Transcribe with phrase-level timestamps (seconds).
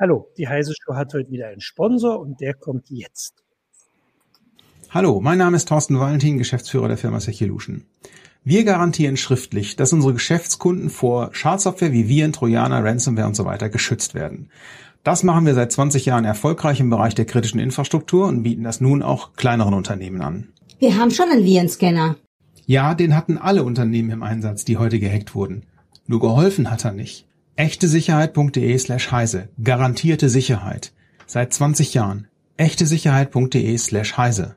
[0.00, 3.42] Hallo, die Heise Show hat heute wieder einen Sponsor und der kommt jetzt.
[4.90, 7.82] Hallo, mein Name ist Thorsten Valentin, Geschäftsführer der Firma Sechilution.
[8.44, 13.70] Wir garantieren schriftlich, dass unsere Geschäftskunden vor Schadsoftware wie Viren, Trojaner, Ransomware und so weiter
[13.70, 14.50] geschützt werden.
[15.02, 18.80] Das machen wir seit 20 Jahren erfolgreich im Bereich der kritischen Infrastruktur und bieten das
[18.80, 20.52] nun auch kleineren Unternehmen an.
[20.78, 22.14] Wir haben schon einen Virenscanner.
[22.66, 25.66] Ja, den hatten alle Unternehmen im Einsatz, die heute gehackt wurden.
[26.06, 27.27] Nur geholfen hat er nicht.
[27.58, 29.48] Echtesicherheit.de slash heise.
[29.60, 30.92] Garantierte Sicherheit.
[31.26, 32.28] Seit 20 Jahren.
[32.56, 34.54] Echtesicherheit.de slash heise.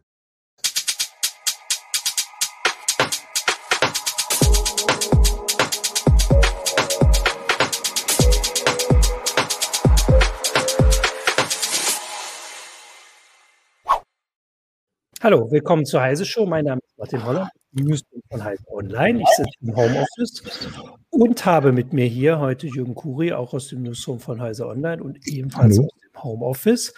[15.24, 16.46] Hallo, willkommen zur Heise Show.
[16.46, 19.22] Mein Name ist Martin Holler, Newsroom von Heise Online.
[19.22, 20.70] Ich sitze im Homeoffice
[21.10, 25.02] und habe mit mir hier heute Jürgen Kuri, auch aus dem Newsroom von Heise Online
[25.02, 25.88] und ebenfalls Hallo.
[25.88, 26.94] aus dem Homeoffice.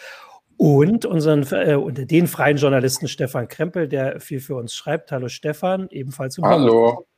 [0.58, 5.11] Und unseren äh, unter den freien Journalisten Stefan Krempel, der viel für uns schreibt.
[5.11, 6.73] Hallo Stefan, ebenfalls im Hallo.
[6.73, 7.12] Homeoffice.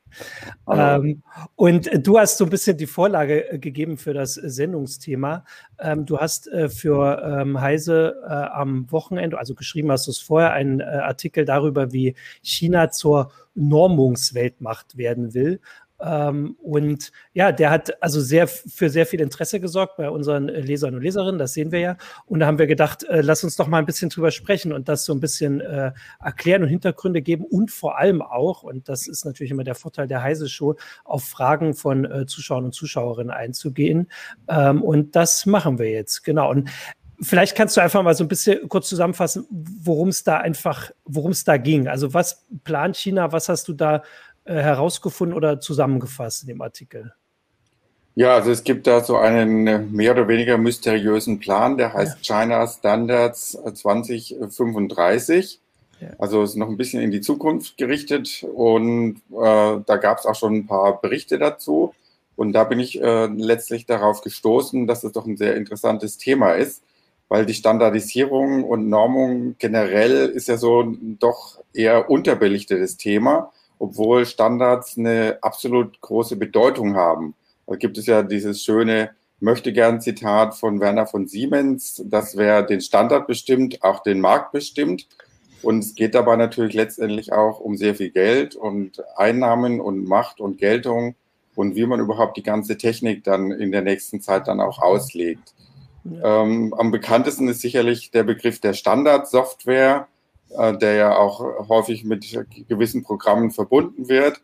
[0.68, 1.22] Ähm,
[1.54, 5.44] und du hast so ein bisschen die Vorlage äh, gegeben für das Sendungsthema.
[5.78, 10.18] Ähm, du hast äh, für ähm, Heise äh, am Wochenende, also geschrieben hast du es
[10.18, 15.60] vorher, einen äh, Artikel darüber, wie China zur Normungsweltmacht werden will.
[16.00, 20.60] Ähm, und ja, der hat also sehr für sehr viel Interesse gesorgt bei unseren äh,
[20.60, 21.96] Lesern und Leserinnen, das sehen wir ja.
[22.26, 24.88] Und da haben wir gedacht, äh, lass uns doch mal ein bisschen drüber sprechen und
[24.88, 29.06] das so ein bisschen äh, erklären und Hintergründe geben und vor allem auch, und das
[29.06, 33.30] ist natürlich immer der Vorteil der Heise Show, auf Fragen von äh, Zuschauern und Zuschauerinnen
[33.30, 34.08] einzugehen.
[34.48, 36.50] Ähm, und das machen wir jetzt, genau.
[36.50, 36.70] Und
[37.20, 41.30] Vielleicht kannst du einfach mal so ein bisschen kurz zusammenfassen, worum es da einfach, worum
[41.30, 41.88] es da ging.
[41.88, 43.32] Also was plant China?
[43.32, 44.02] Was hast du da
[44.54, 47.12] herausgefunden oder zusammengefasst in dem Artikel?
[48.18, 52.26] Ja, also es gibt da so einen äh, mehr oder weniger mysteriösen Plan, der heißt
[52.26, 52.40] ja.
[52.40, 55.60] China Standards 2035.
[56.00, 56.08] Ja.
[56.18, 60.34] Also ist noch ein bisschen in die Zukunft gerichtet und äh, da gab es auch
[60.34, 61.94] schon ein paar Berichte dazu.
[62.36, 66.52] Und da bin ich äh, letztlich darauf gestoßen, dass es doch ein sehr interessantes Thema
[66.52, 66.82] ist,
[67.28, 74.96] weil die Standardisierung und Normung generell ist ja so doch eher unterbelichtetes Thema obwohl Standards
[74.96, 77.34] eine absolut große Bedeutung haben.
[77.66, 79.10] Da gibt es ja dieses schöne
[79.40, 84.52] möchte gern Zitat von Werner von Siemens, dass wer den Standard bestimmt, auch den Markt
[84.52, 85.06] bestimmt.
[85.62, 90.40] Und es geht dabei natürlich letztendlich auch um sehr viel Geld und Einnahmen und Macht
[90.40, 91.16] und Geltung
[91.54, 95.54] und wie man überhaupt die ganze Technik dann in der nächsten Zeit dann auch auslegt.
[96.04, 96.42] Ja.
[96.42, 100.06] Ähm, am bekanntesten ist sicherlich der Begriff der Standardsoftware
[100.56, 104.40] der ja auch häufig mit gewissen Programmen verbunden wird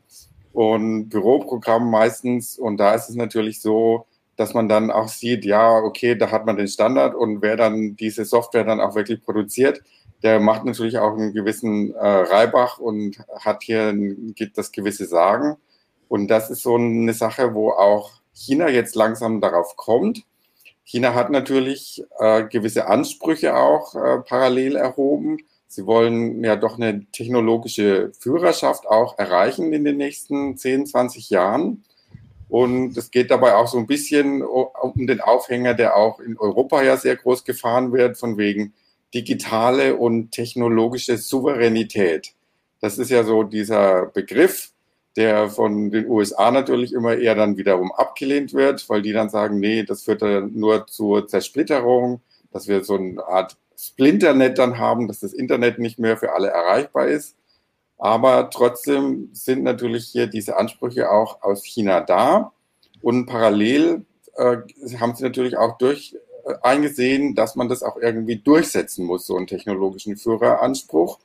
[0.53, 2.59] und Büroprogrammen meistens.
[2.59, 4.06] Und da ist es natürlich so,
[4.37, 7.97] dass man dann auch sieht, ja, okay, da hat man den Standard und wer dann
[7.97, 9.83] diese Software dann auch wirklich produziert,
[10.22, 13.93] der macht natürlich auch einen gewissen äh, Reibach und hat hier
[14.34, 15.56] gibt das gewisse Sagen.
[16.09, 20.25] Und das ist so eine Sache, wo auch China jetzt langsam darauf kommt.
[20.84, 25.39] China hat natürlich äh, gewisse Ansprüche auch äh, parallel erhoben
[25.72, 31.83] Sie wollen ja doch eine technologische Führerschaft auch erreichen in den nächsten 10, 20 Jahren.
[32.50, 36.83] Und es geht dabei auch so ein bisschen um den Aufhänger, der auch in Europa
[36.83, 38.75] ja sehr groß gefahren wird, von wegen
[39.15, 42.34] digitale und technologische Souveränität.
[42.83, 44.72] Das ist ja so dieser Begriff,
[45.16, 49.59] der von den USA natürlich immer eher dann wiederum abgelehnt wird, weil die dann sagen,
[49.59, 52.21] nee, das führt dann nur zur Zersplitterung,
[52.53, 56.48] dass wir so eine Art Splinternet dann haben, dass das Internet nicht mehr für alle
[56.48, 57.37] erreichbar ist.
[57.98, 62.53] Aber trotzdem sind natürlich hier diese Ansprüche auch aus China da.
[63.00, 64.04] Und parallel
[64.37, 64.59] äh,
[64.98, 69.37] haben sie natürlich auch durch äh, eingesehen, dass man das auch irgendwie durchsetzen muss, so
[69.37, 71.19] einen technologischen Führeranspruch.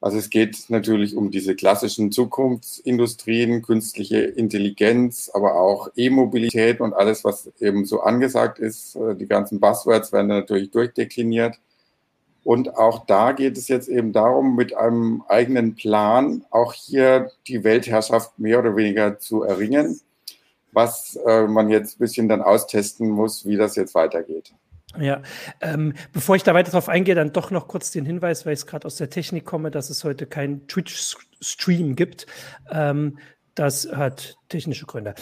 [0.00, 7.24] Also es geht natürlich um diese klassischen Zukunftsindustrien, künstliche Intelligenz, aber auch E-Mobilität und alles,
[7.24, 8.96] was eben so angesagt ist.
[8.96, 11.60] Äh, die ganzen Buzzwords werden natürlich durchdekliniert.
[12.44, 17.64] Und auch da geht es jetzt eben darum, mit einem eigenen Plan auch hier die
[17.64, 20.00] Weltherrschaft mehr oder weniger zu erringen,
[20.72, 24.54] was äh, man jetzt ein bisschen dann austesten muss, wie das jetzt weitergeht.
[24.98, 25.22] Ja,
[25.60, 28.66] ähm, bevor ich da weiter drauf eingehe, dann doch noch kurz den Hinweis, weil ich
[28.66, 32.26] gerade aus der Technik komme, dass es heute keinen Twitch-Stream gibt.
[32.70, 33.18] Ähm,
[33.54, 35.14] das hat technische Gründe.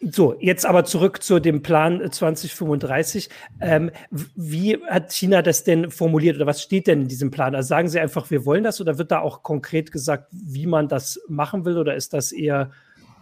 [0.00, 3.30] So, jetzt aber zurück zu dem Plan 2035.
[3.60, 7.54] Ähm, wie hat China das denn formuliert oder was steht denn in diesem Plan?
[7.54, 10.88] Also sagen Sie einfach, wir wollen das oder wird da auch konkret gesagt, wie man
[10.88, 12.70] das machen will oder ist das eher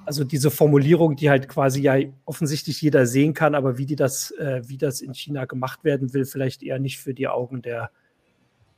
[0.06, 4.32] also diese Formulierung, die halt quasi ja offensichtlich jeder sehen kann, aber wie die das,
[4.32, 7.90] äh, wie das in China gemacht werden will, vielleicht eher nicht für die Augen der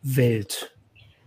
[0.03, 0.76] Welt.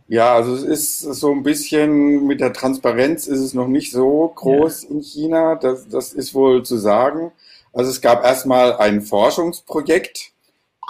[0.10, 4.34] Ja, also es ist so ein bisschen mit der Transparenz ist es noch nicht so
[4.36, 4.90] groß ja.
[4.90, 5.56] in China.
[5.56, 7.32] Das, das ist wohl zu sagen.
[7.74, 10.32] Also es gab erstmal ein Forschungsprojekt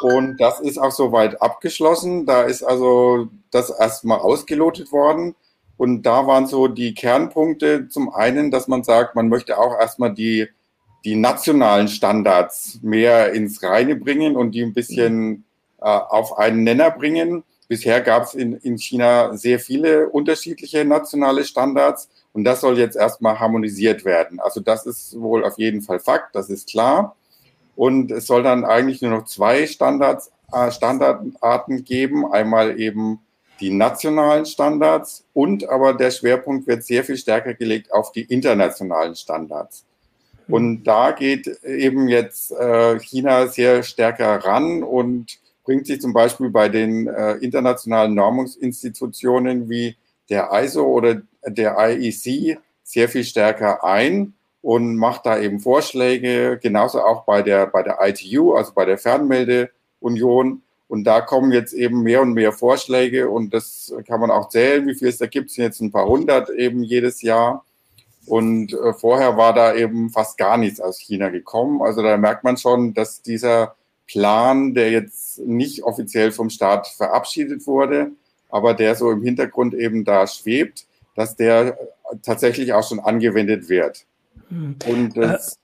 [0.02, 2.26] und das ist auch soweit abgeschlossen.
[2.26, 5.36] Da ist also das erstmal ausgelotet worden.
[5.76, 10.14] Und da waren so die Kernpunkte zum einen, dass man sagt, man möchte auch erstmal
[10.14, 10.48] die,
[11.04, 15.44] die nationalen Standards mehr ins Reine bringen und die ein bisschen
[15.82, 17.44] äh, auf einen Nenner bringen.
[17.70, 22.98] Bisher gab es in, in China sehr viele unterschiedliche nationale Standards und das soll jetzt
[22.98, 24.40] erstmal harmonisiert werden.
[24.40, 27.16] Also das ist wohl auf jeden Fall Fakt, das ist klar.
[27.76, 32.26] Und es soll dann eigentlich nur noch zwei Standards, äh, Standardarten geben.
[32.32, 33.20] Einmal eben
[33.60, 39.16] die nationalen Standards und aber der Schwerpunkt wird sehr viel stärker gelegt auf die internationalen
[39.16, 39.86] Standards.
[40.48, 45.38] Und da geht eben jetzt äh, China sehr stärker ran und
[45.70, 49.96] bringt sich zum Beispiel bei den äh, internationalen Normungsinstitutionen wie
[50.28, 54.34] der ISO oder der IEC sehr viel stärker ein
[54.64, 58.98] und macht da eben Vorschläge, genauso auch bei der, bei der ITU, also bei der
[58.98, 64.50] Fernmeldeunion, und da kommen jetzt eben mehr und mehr Vorschläge und das kann man auch
[64.50, 65.52] zählen, wie viel es da gibt.
[65.52, 67.64] Es sind jetzt ein paar hundert eben jedes Jahr.
[68.26, 71.84] Und äh, vorher war da eben fast gar nichts aus China gekommen.
[71.84, 73.76] Also da merkt man schon, dass dieser
[74.10, 78.12] Plan, der jetzt nicht offiziell vom Staat verabschiedet wurde,
[78.50, 81.78] aber der so im Hintergrund eben da schwebt, dass der
[82.24, 84.06] tatsächlich auch schon angewendet wird.
[84.50, 84.78] Hm.
[84.88, 85.60] Und das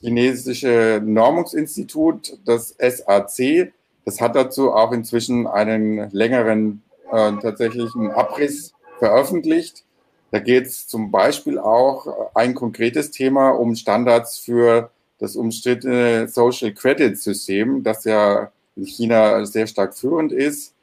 [0.00, 3.72] chinesische Normungsinstitut, das SAC,
[4.04, 9.84] das hat dazu auch inzwischen einen längeren äh, tatsächlichen Abriss veröffentlicht.
[10.30, 14.90] Da geht es zum Beispiel auch äh, ein konkretes Thema um Standards für
[15.22, 20.74] das umstrittene Social Credit System, das ja in China sehr stark führend ist.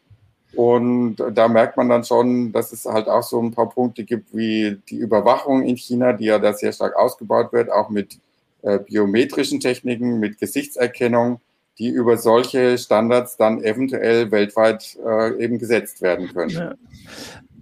[0.56, 4.36] Und da merkt man dann schon, dass es halt auch so ein paar Punkte gibt
[4.36, 8.18] wie die Überwachung in China, die ja da sehr stark ausgebaut wird, auch mit
[8.62, 11.42] äh, biometrischen Techniken, mit Gesichtserkennung
[11.80, 16.75] die über solche Standards dann eventuell weltweit äh, eben gesetzt werden können.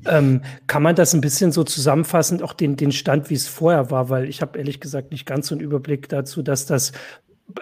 [0.10, 3.92] Ähm, kann man das ein bisschen so zusammenfassend, auch den, den Stand, wie es vorher
[3.92, 6.94] war, weil ich habe ehrlich gesagt nicht ganz so einen Überblick dazu, dass das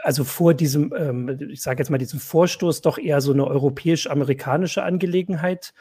[0.04, 4.84] also vor diesem, ähm, ich sage jetzt mal, diesem Vorstoß doch eher so eine europäisch-amerikanische
[4.84, 5.74] Angelegenheit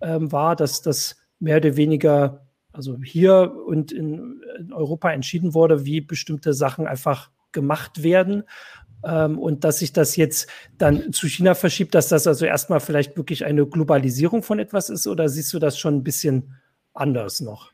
[0.00, 5.86] ähm, war, dass das mehr oder weniger, also hier und in, in Europa entschieden wurde,
[5.86, 8.44] wie bestimmte Sachen einfach gemacht werden
[9.06, 10.48] ähm, und dass sich das jetzt
[10.78, 15.06] dann zu China verschiebt, dass das also erstmal vielleicht wirklich eine Globalisierung von etwas ist
[15.06, 16.56] oder siehst du das schon ein bisschen
[16.92, 17.70] anders noch?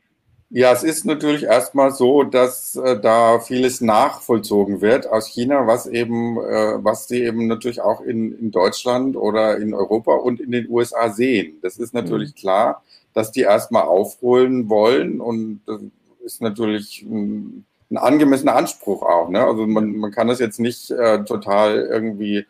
[0.55, 5.87] Ja, es ist natürlich erstmal so, dass äh, da vieles nachvollzogen wird aus China, was
[5.87, 10.51] eben, äh, was sie eben natürlich auch in, in Deutschland oder in Europa und in
[10.51, 11.57] den USA sehen.
[11.63, 12.35] Das ist natürlich mhm.
[12.35, 12.83] klar,
[13.15, 15.81] dass die erstmal aufholen wollen und das
[16.23, 19.29] ist natürlich ein ein angemessener Anspruch auch.
[19.29, 19.45] Ne?
[19.45, 22.45] Also man, man kann das jetzt nicht äh, total irgendwie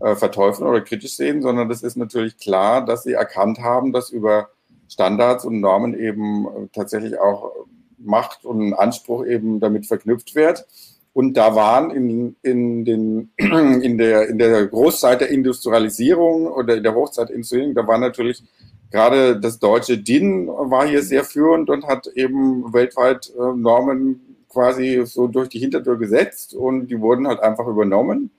[0.00, 4.10] äh, verteufeln oder kritisch sehen, sondern das ist natürlich klar, dass sie erkannt haben, dass
[4.10, 4.48] über
[4.88, 7.52] Standards und Normen eben äh, tatsächlich auch
[7.98, 10.66] Macht und Anspruch eben damit verknüpft wird.
[11.12, 16.82] Und da waren in, in, den, in, der, in der Großzeit der Industrialisierung oder in
[16.82, 18.42] der Hochzeit der Industrialisierung, da war natürlich
[18.90, 24.27] gerade das deutsche DIN war hier sehr führend und hat eben weltweit äh, Normen
[24.58, 28.32] quasi so durch die Hintertür gesetzt und die wurden halt einfach übernommen.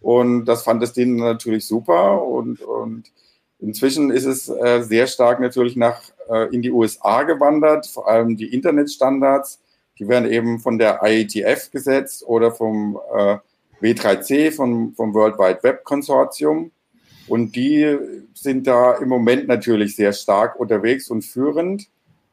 [0.00, 2.24] Und das fand es denen natürlich super.
[2.24, 3.04] Und, und
[3.60, 8.36] inzwischen ist es äh, sehr stark natürlich nach äh, in die USA gewandert, vor allem
[8.36, 9.60] die Internetstandards.
[10.00, 13.36] Die werden eben von der IETF gesetzt oder vom äh,
[13.80, 16.72] W3C, vom, vom World Wide Web Konsortium.
[17.28, 17.96] Und die
[18.34, 21.86] sind da im Moment natürlich sehr stark unterwegs und führend.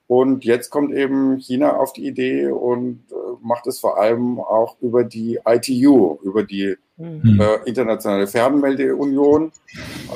[0.08, 4.78] Und jetzt kommt eben China auf die Idee und äh, macht es vor allem auch
[4.80, 7.42] über die ITU, über die mhm.
[7.42, 9.52] äh, Internationale Fernmeldeunion.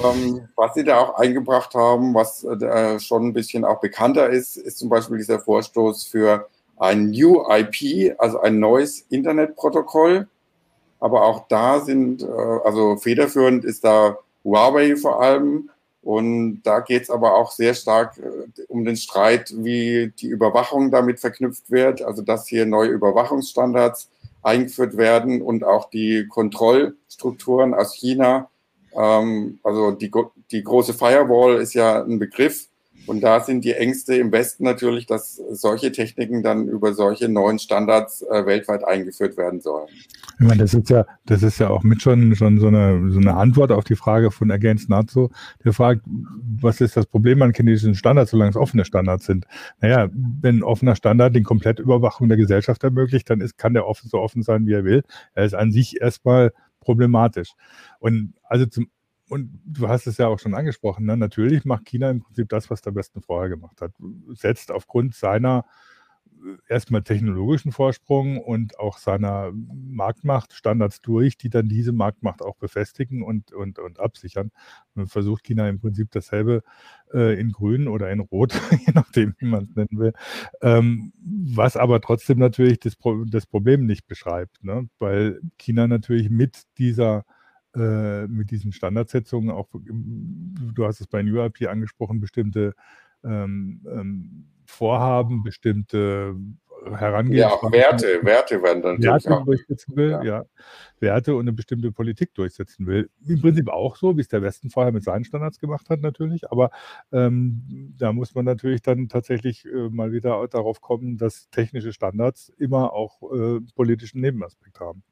[0.03, 4.55] Ähm, was sie da auch eingebracht haben, was äh, schon ein bisschen auch bekannter ist,
[4.55, 10.27] ist zum Beispiel dieser Vorstoß für ein New IP, also ein neues Internetprotokoll.
[11.01, 15.69] Aber auch da sind, äh, also federführend ist da Huawei vor allem,
[16.01, 20.89] und da geht es aber auch sehr stark äh, um den Streit, wie die Überwachung
[20.89, 24.09] damit verknüpft wird, also dass hier neue Überwachungsstandards
[24.41, 28.49] eingeführt werden und auch die Kontrollstrukturen aus China.
[28.95, 30.11] Ähm, also die,
[30.49, 32.67] die große Firewall ist ja ein Begriff,
[33.07, 37.59] Und da sind die Ängste im Westen natürlich, dass solche Techniken dann über solche neuen
[37.59, 39.87] Standards äh, weltweit eingeführt werden sollen.
[40.39, 43.19] Ich meine, das ist ja, das ist ja auch mit schon, schon so eine, so
[43.19, 45.29] eine Antwort auf die Frage von Against NATO,
[45.63, 49.45] der fragt, was ist das Problem an chinesischen Standards, solange es offene Standards sind?
[49.81, 53.87] Naja, wenn ein offener Standard die komplette Überwachung der Gesellschaft ermöglicht, dann ist, kann der
[53.87, 55.03] offen so offen sein, wie er will.
[55.33, 57.53] Er ist an sich erstmal problematisch.
[57.99, 58.87] Und also zum,
[59.31, 61.15] und du hast es ja auch schon angesprochen, ne?
[61.15, 63.93] natürlich macht China im Prinzip das, was der Westen vorher gemacht hat.
[64.33, 65.63] Setzt aufgrund seiner
[66.43, 72.57] äh, erstmal technologischen Vorsprung und auch seiner Marktmacht Standards durch, die dann diese Marktmacht auch
[72.57, 74.51] befestigen und, und, und absichern.
[74.95, 76.61] Und versucht China im Prinzip dasselbe
[77.13, 78.51] äh, in Grün oder in Rot,
[78.85, 80.11] je nachdem, wie man es nennen will,
[80.61, 82.97] ähm, was aber trotzdem natürlich das,
[83.27, 84.89] das Problem nicht beschreibt, ne?
[84.99, 87.23] weil China natürlich mit dieser
[87.75, 92.73] äh, mit diesen Standardsetzungen auch, du hast es bei UIP angesprochen, bestimmte
[93.23, 96.35] ähm, ähm, Vorhaben, bestimmte
[96.85, 97.73] Herangehensweisen.
[97.73, 99.45] Ja, Werte, Werte werden dann Werte auch.
[99.45, 100.23] durchsetzen will, ja.
[100.23, 100.45] ja.
[100.99, 103.09] Werte und eine bestimmte Politik durchsetzen will.
[103.27, 106.49] Im Prinzip auch so, wie es der Westen vorher mit seinen Standards gemacht hat, natürlich.
[106.51, 106.71] Aber
[107.11, 112.49] ähm, da muss man natürlich dann tatsächlich äh, mal wieder darauf kommen, dass technische Standards
[112.57, 115.03] immer auch äh, politischen Nebenaspekt haben.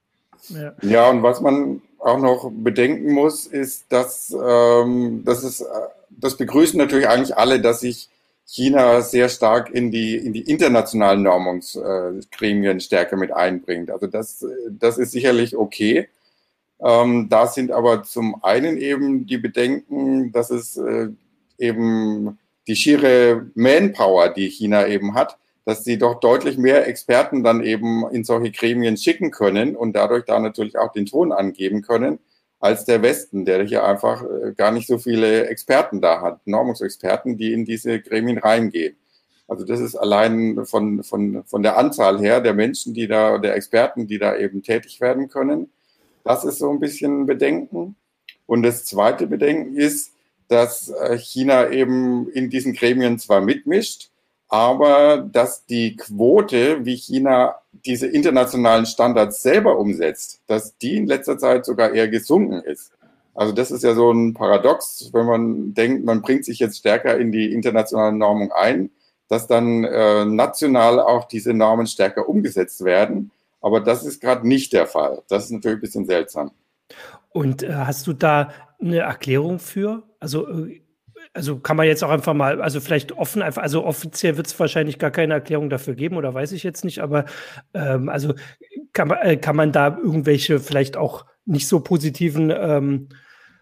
[0.50, 0.74] Ja.
[0.82, 5.66] ja, und was man auch noch bedenken muss, ist, dass, ähm, dass es,
[6.10, 8.10] das begrüßen natürlich eigentlich alle, dass sich
[8.46, 13.92] China sehr stark in die, in die internationalen Normungsgremien äh, stärker mit einbringt.
[13.92, 16.10] Also das, das ist sicherlich okay.
[16.82, 21.10] Ähm, da sind aber zum einen eben die Bedenken, dass es äh,
[21.60, 25.38] eben die schiere Manpower, die China eben hat,
[25.70, 30.26] dass sie doch deutlich mehr Experten dann eben in solche Gremien schicken können und dadurch
[30.26, 32.18] da natürlich auch den Ton angeben können,
[32.60, 37.38] als der Westen, der hier einfach äh, gar nicht so viele Experten da hat, Normungsexperten,
[37.38, 38.96] die in diese Gremien reingehen.
[39.48, 43.56] Also das ist allein von, von, von der Anzahl her der Menschen, die da, der
[43.56, 45.70] Experten, die da eben tätig werden können.
[46.24, 47.96] Das ist so ein bisschen ein Bedenken.
[48.48, 50.14] Und das zweite Bedenken ist,
[50.48, 54.10] dass äh, China eben in diesen Gremien zwar mitmischt,
[54.50, 61.38] aber dass die Quote, wie China diese internationalen Standards selber umsetzt, dass die in letzter
[61.38, 62.92] Zeit sogar eher gesunken ist.
[63.36, 67.18] Also das ist ja so ein Paradox, wenn man denkt, man bringt sich jetzt stärker
[67.18, 68.90] in die internationale Normung ein,
[69.30, 73.32] dass dann äh, national auch diese Normen stärker umgesetzt werden.
[73.62, 75.22] Aber das ist gerade nicht der Fall.
[75.30, 76.52] Das ist natürlich ein bisschen seltsam.
[77.32, 78.52] Und äh, hast du da
[78.82, 80.04] eine Erklärung für?
[80.20, 80.82] Also äh,
[81.34, 84.60] also kann man jetzt auch einfach mal, also vielleicht offen, einfach, also offiziell wird es
[84.60, 87.26] wahrscheinlich gar keine Erklärung dafür geben oder weiß ich jetzt nicht, aber
[87.74, 88.34] ähm, also
[88.94, 93.10] kann man, äh, kann man da irgendwelche vielleicht auch nicht so positiven ähm,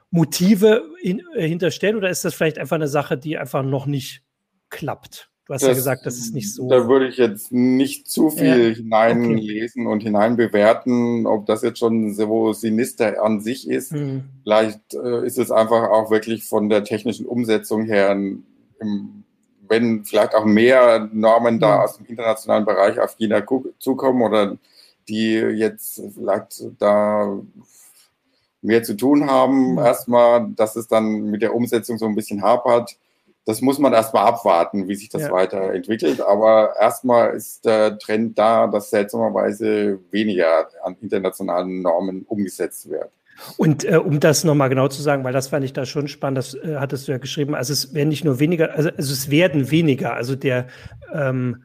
[0.09, 4.23] Motive in, äh, hinterstellen oder ist das vielleicht einfach eine Sache, die einfach noch nicht
[4.69, 5.29] klappt?
[5.47, 6.67] Du hast das, ja gesagt, das ist nicht so.
[6.67, 8.75] Da würde ich jetzt nicht zu viel ja.
[8.75, 9.93] hineinlesen okay.
[9.93, 13.93] und hineinbewerten, ob das jetzt schon so sinister an sich ist.
[13.93, 14.25] Mhm.
[14.43, 19.23] Vielleicht äh, ist es einfach auch wirklich von der technischen Umsetzung her, im,
[19.69, 21.59] wenn vielleicht auch mehr Normen mhm.
[21.61, 23.41] da aus dem internationalen Bereich auf China
[23.79, 24.57] zukommen oder
[25.07, 27.39] die jetzt vielleicht da
[28.61, 29.77] mehr zu tun haben, mhm.
[29.77, 32.97] erstmal, dass es dann mit der Umsetzung so ein bisschen hapert
[33.47, 35.31] das muss man erstmal abwarten, wie sich das ja.
[35.31, 36.19] weiterentwickelt.
[36.19, 43.09] Aber erstmal ist der Trend da, dass seltsamerweise weniger an internationalen Normen umgesetzt wird.
[43.55, 46.39] Und äh, um das nochmal genau zu sagen, weil das fand ich da schon spannend,
[46.39, 49.31] das äh, hattest du ja geschrieben, also es werden nicht nur weniger, also, also es
[49.31, 50.67] werden weniger, also der
[51.13, 51.63] ähm,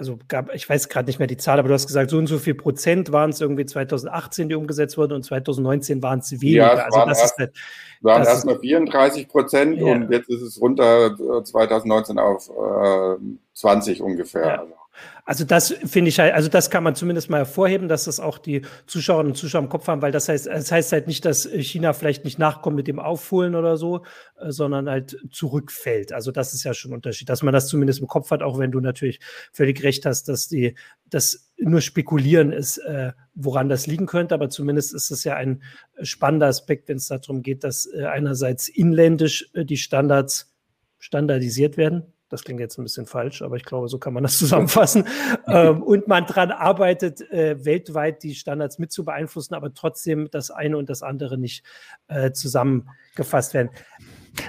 [0.00, 2.26] also gab, ich weiß gerade nicht mehr die Zahl, aber du hast gesagt, so und
[2.26, 6.62] so viel Prozent waren es irgendwie 2018, die umgesetzt wurden und 2019 waren es weniger.
[6.62, 7.52] Ja, es also das erst, ist
[8.00, 9.92] waren erstmal 34 Prozent ja.
[9.92, 11.14] und jetzt ist es runter
[11.44, 13.16] 2019 äh, auf äh,
[13.52, 14.46] 20 ungefähr.
[14.46, 14.60] Ja.
[14.60, 14.79] Also.
[15.24, 18.38] Also das finde ich halt, also das kann man zumindest mal hervorheben, dass das auch
[18.38, 21.44] die Zuschauerinnen und Zuschauer im Kopf haben, weil das heißt, das heißt halt nicht, dass
[21.46, 24.04] China vielleicht nicht nachkommt mit dem Aufholen oder so,
[24.40, 26.12] äh, sondern halt zurückfällt.
[26.12, 28.58] Also das ist ja schon ein Unterschied, dass man das zumindest im Kopf hat, auch
[28.58, 29.20] wenn du natürlich
[29.52, 30.74] völlig recht hast, dass die,
[31.08, 35.62] das nur spekulieren ist, äh, woran das liegen könnte, aber zumindest ist es ja ein
[36.02, 40.54] spannender Aspekt, wenn es darum geht, dass äh, einerseits inländisch äh, die Standards
[40.98, 44.38] standardisiert werden, das klingt jetzt ein bisschen falsch, aber ich glaube, so kann man das
[44.38, 45.04] zusammenfassen.
[45.46, 50.50] ähm, und man daran arbeitet, äh, weltweit die Standards mit zu beeinflussen, aber trotzdem das
[50.50, 51.64] eine und das andere nicht
[52.08, 53.70] äh, zusammengefasst werden.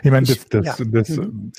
[0.03, 0.85] Ich meine, das, das, ja.
[0.85, 1.51] das mhm.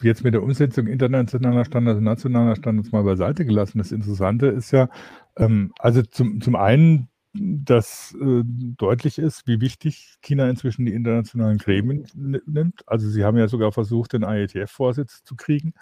[0.00, 3.78] jetzt mit der Umsetzung internationaler Standards und nationaler Standards mal beiseite gelassen.
[3.78, 4.88] Das Interessante ist ja,
[5.36, 7.08] ähm, also zum, zum einen
[7.40, 12.88] dass äh, deutlich ist, wie wichtig China inzwischen die internationalen Gremien nimmt.
[12.88, 15.74] Also sie haben ja sogar versucht, den IETF-Vorsitz zu kriegen,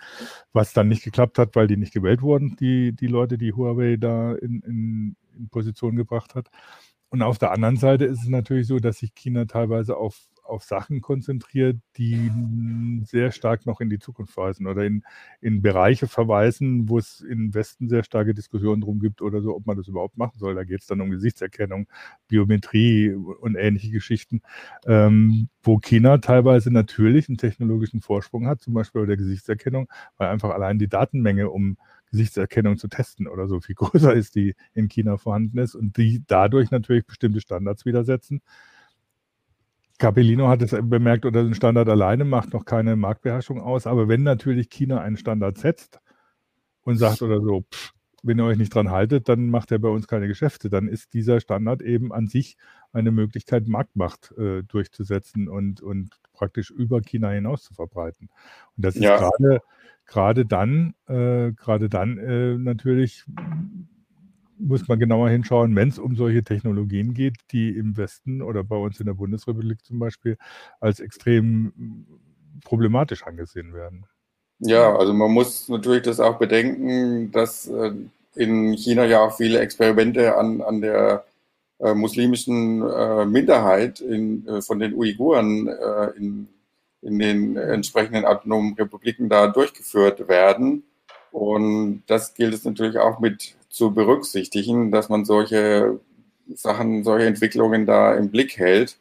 [0.52, 3.96] was dann nicht geklappt hat, weil die nicht gewählt wurden, die, die Leute, die Huawei
[3.96, 6.50] da in, in, in Position gebracht hat.
[7.08, 10.62] Und auf der anderen Seite ist es natürlich so, dass sich China teilweise auf auf
[10.62, 12.30] Sachen konzentriert, die
[13.04, 15.02] sehr stark noch in die Zukunft weisen oder in,
[15.40, 19.66] in Bereiche verweisen, wo es im Westen sehr starke Diskussionen drum gibt oder so, ob
[19.66, 20.54] man das überhaupt machen soll.
[20.54, 21.88] Da geht es dann um Gesichtserkennung,
[22.28, 24.42] Biometrie und ähnliche Geschichten,
[24.86, 30.28] ähm, wo China teilweise natürlich einen technologischen Vorsprung hat, zum Beispiel bei der Gesichtserkennung, weil
[30.28, 31.78] einfach allein die Datenmenge, um
[32.10, 36.22] Gesichtserkennung zu testen oder so viel größer ist, die in China vorhanden ist und die
[36.26, 38.42] dadurch natürlich bestimmte Standards widersetzen
[39.98, 43.86] Capellino hat es bemerkt, oder ein Standard alleine macht noch keine Marktbeherrschung aus.
[43.86, 46.00] Aber wenn natürlich China einen Standard setzt
[46.82, 49.88] und sagt oder so, pff, wenn ihr euch nicht dran haltet, dann macht er bei
[49.88, 50.70] uns keine Geschäfte.
[50.70, 52.56] Dann ist dieser Standard eben an sich
[52.92, 58.30] eine Möglichkeit, Marktmacht äh, durchzusetzen und, und praktisch über China hinaus zu verbreiten.
[58.76, 59.16] Und das ist ja.
[59.18, 59.60] gerade
[60.06, 63.24] gerade dann, äh, gerade dann äh, natürlich
[64.64, 68.76] muss man genauer hinschauen, wenn es um solche Technologien geht, die im Westen oder bei
[68.76, 70.36] uns in der Bundesrepublik zum Beispiel
[70.80, 72.06] als extrem hm,
[72.64, 74.06] problematisch angesehen werden.
[74.60, 77.92] Ja, also man muss natürlich das auch bedenken, dass äh,
[78.34, 81.24] in China ja auch viele Experimente an, an der
[81.80, 85.68] äh, muslimischen äh, Minderheit in, von den Uiguren
[86.16, 86.48] in,
[87.02, 90.84] in den entsprechenden autonomen Republiken da durchgeführt werden.
[91.30, 95.98] Und das gilt es natürlich auch mit zu berücksichtigen, dass man solche
[96.54, 98.98] Sachen, solche Entwicklungen da im Blick hält.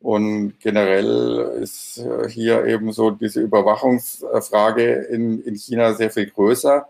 [0.00, 6.88] Und generell ist äh, hier eben so diese Überwachungsfrage in, in China sehr viel größer.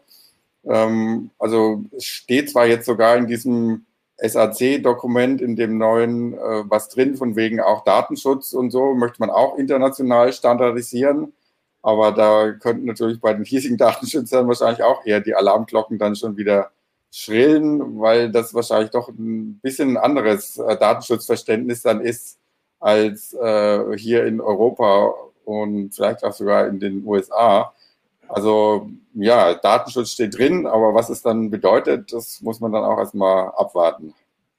[0.64, 3.86] Ähm, also steht zwar jetzt sogar in diesem
[4.16, 9.30] SAC-Dokument, in dem neuen, äh, was drin, von wegen auch Datenschutz und so, möchte man
[9.30, 11.32] auch international standardisieren.
[11.82, 16.36] Aber da könnten natürlich bei den hiesigen Datenschützern wahrscheinlich auch eher die Alarmglocken dann schon
[16.36, 16.72] wieder
[17.12, 22.38] schrillen, weil das wahrscheinlich doch ein bisschen ein anderes äh, Datenschutzverständnis dann ist
[22.80, 25.12] als äh, hier in Europa
[25.44, 27.72] und vielleicht auch sogar in den USA.
[28.28, 32.98] Also ja, Datenschutz steht drin, aber was es dann bedeutet, das muss man dann auch
[32.98, 34.14] erstmal abwarten.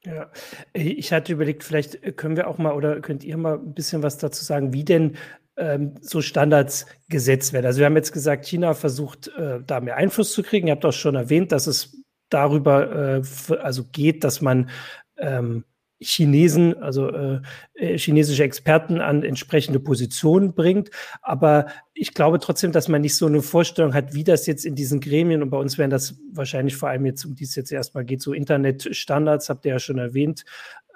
[0.06, 0.30] Ja,
[0.74, 4.18] ich hatte überlegt, vielleicht können wir auch mal oder könnt ihr mal ein bisschen was
[4.20, 5.16] dazu sagen, wie denn
[5.58, 7.66] ähm, so Standards gesetzt werden.
[7.66, 10.68] Also wir haben jetzt gesagt, China versucht äh, da mehr Einfluss zu kriegen.
[10.68, 12.03] Ihr habt auch schon erwähnt, dass es
[12.34, 14.70] darüber äh, also geht, dass man
[15.18, 15.64] ähm,
[16.04, 17.42] Chinesen, also äh,
[17.76, 20.90] äh, chinesische Experten an entsprechende Positionen bringt.
[21.22, 24.76] Aber ich glaube trotzdem, dass man nicht so eine Vorstellung hat, wie das jetzt in
[24.76, 27.72] diesen Gremien, und bei uns wären das wahrscheinlich vor allem jetzt, um die es jetzt
[27.72, 30.44] erstmal geht, so Internetstandards, habt ihr ja schon erwähnt,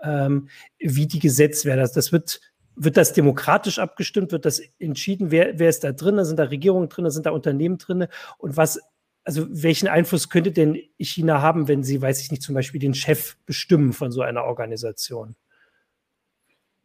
[0.03, 1.79] ähm, wie die gesetzt werden.
[1.79, 2.41] Das, das wird
[2.79, 4.31] wird das demokratisch abgestimmt?
[4.31, 5.31] Wird das entschieden?
[5.31, 6.23] Wer, wer ist da drin?
[6.23, 7.09] Sind da Regierungen drin?
[7.09, 8.05] Sind da Unternehmen drin?
[8.37, 8.79] Und was
[9.27, 12.93] also welchen Einfluss könnte denn China haben, wenn sie, weiß ich nicht, zum Beispiel den
[12.93, 15.35] Chef bestimmen von so einer Organisation?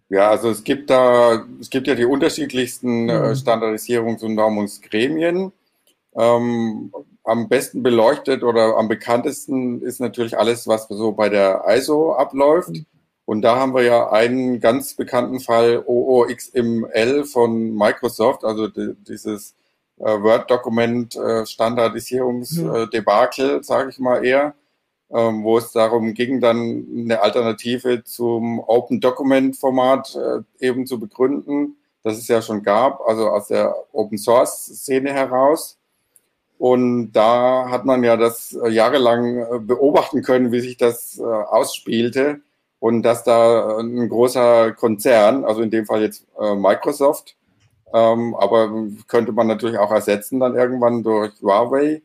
[0.08, 3.32] Ja, also es gibt da, es gibt ja die unterschiedlichsten äh, mhm.
[3.34, 5.52] Standardisierungs- und Normungsgremien.
[6.16, 12.14] Ähm, am besten beleuchtet oder am bekanntesten ist natürlich alles, was so bei der ISO
[12.14, 12.70] abläuft.
[12.70, 12.86] Mhm.
[13.24, 19.54] Und da haben wir ja einen ganz bekannten Fall OOXML von Microsoft, also dieses
[20.02, 23.62] äh, Word-Dokument äh, Standardisierungsdebakel, mhm.
[23.62, 24.54] sage ich mal eher,
[25.12, 30.98] ähm, wo es darum ging, dann eine Alternative zum Open Document Format äh, eben zu
[30.98, 35.78] begründen, das es ja schon gab, also aus der Open Source Szene heraus.
[36.58, 42.40] Und da hat man ja das jahrelang beobachten können, wie sich das ausspielte
[42.78, 47.36] und dass da ein großer Konzern, also in dem Fall jetzt Microsoft,
[47.92, 48.70] ähm, aber
[49.06, 52.02] könnte man natürlich auch ersetzen dann irgendwann durch Huawei,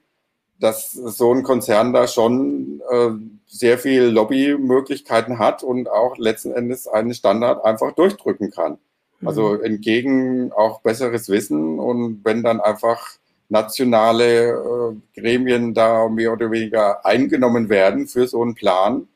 [0.59, 3.09] dass so ein Konzern da schon äh,
[3.47, 8.77] sehr viel Lobbymöglichkeiten hat und auch letzten Endes einen Standard einfach durchdrücken kann.
[9.25, 9.63] Also mhm.
[9.63, 13.17] entgegen auch besseres Wissen und wenn dann einfach
[13.49, 19.07] nationale äh, Gremien da mehr oder weniger eingenommen werden für so einen Plan,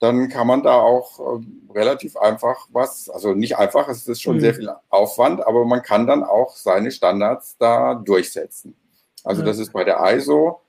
[0.00, 4.36] dann kann man da auch äh, relativ einfach was, also nicht einfach, es ist schon
[4.36, 4.40] mhm.
[4.40, 8.74] sehr viel Aufwand, aber man kann dann auch seine Standards da durchsetzen.
[9.24, 9.46] Also mhm.
[9.46, 10.62] das ist bei der ISO.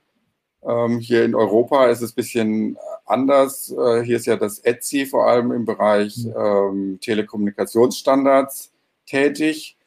[0.64, 3.70] Ähm, hier in Europa ist es ein bisschen anders.
[3.70, 6.34] Äh, hier ist ja das ETSI vor allem im Bereich mhm.
[6.36, 8.70] ähm, Telekommunikationsstandards
[9.06, 9.78] tätig.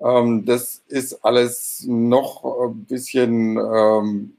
[0.00, 4.36] Ähm, das ist alles noch ein bisschen ähm,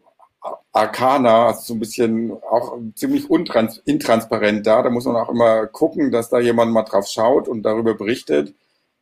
[0.71, 4.81] Arcana, also so ein bisschen auch ziemlich untrans intransparent da.
[4.81, 8.53] Da muss man auch immer gucken, dass da jemand mal drauf schaut und darüber berichtet.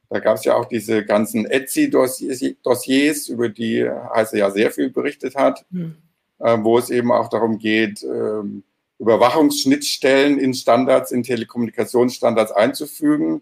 [0.10, 5.36] Da gab es ja auch diese ganzen Etsy-Dossiers, über die Heise ja sehr viel berichtet
[5.36, 5.95] hat, mhm.
[6.39, 8.41] äh, wo es eben auch darum geht, äh,
[8.97, 13.41] Überwachungsschnittstellen in Standards, in Telekommunikationsstandards einzufügen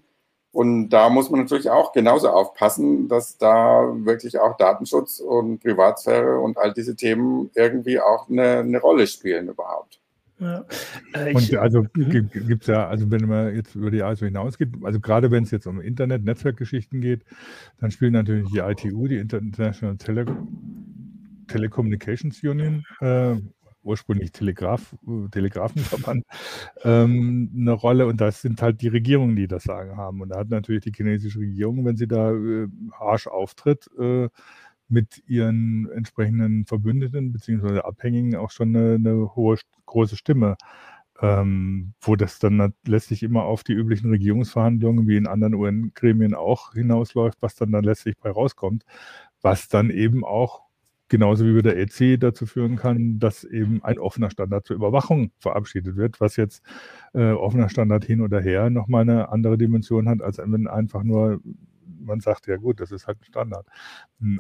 [0.57, 6.39] und da muss man natürlich auch genauso aufpassen, dass da wirklich auch Datenschutz und Privatsphäre
[6.39, 9.99] und all diese Themen irgendwie auch eine, eine Rolle spielen überhaupt.
[10.39, 10.65] Ja.
[11.13, 12.29] Äh, und also mhm.
[12.31, 15.51] gibt es ja, also wenn man jetzt über die ISO hinausgeht, also gerade wenn es
[15.51, 17.21] jetzt um Internet, Netzwerkgeschichten geht,
[17.79, 20.25] dann spielen natürlich die ITU, die International Tele
[21.45, 23.35] Telecommunications Union, äh,
[23.87, 24.95] ursprünglich Telegraph,
[25.31, 26.25] Telegrafenverband,
[26.83, 28.07] ähm, eine Rolle.
[28.07, 30.21] Und das sind halt die Regierungen, die das Sagen haben.
[30.21, 34.29] Und da hat natürlich die chinesische Regierung, wenn sie da äh, harsch auftritt, äh,
[34.89, 37.79] mit ihren entsprechenden Verbündeten bzw.
[37.79, 40.55] Abhängigen auch schon eine, eine hohe, große Stimme.
[41.19, 46.73] Ähm, wo das dann letztlich immer auf die üblichen Regierungsverhandlungen wie in anderen UN-Gremien auch
[46.73, 48.85] hinausläuft, was dann dann letztlich bei rauskommt,
[49.41, 50.66] was dann eben auch
[51.09, 55.31] genauso wie bei der EC dazu führen kann, dass eben ein offener Standard zur Überwachung
[55.39, 56.63] verabschiedet wird, was jetzt
[57.13, 61.41] äh, offener Standard hin oder her nochmal eine andere Dimension hat, als wenn einfach nur
[61.99, 63.67] man sagt, ja gut, das ist halt ein Standard.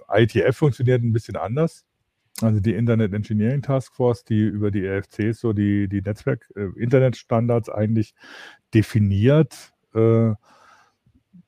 [0.09, 1.85] ITF funktioniert ein bisschen anders.
[2.41, 7.73] Also die Internet Engineering Task Force, die über die EFCs so die, die Netzwerk-Internetstandards äh,
[7.73, 8.13] eigentlich
[8.73, 10.33] definiert, äh,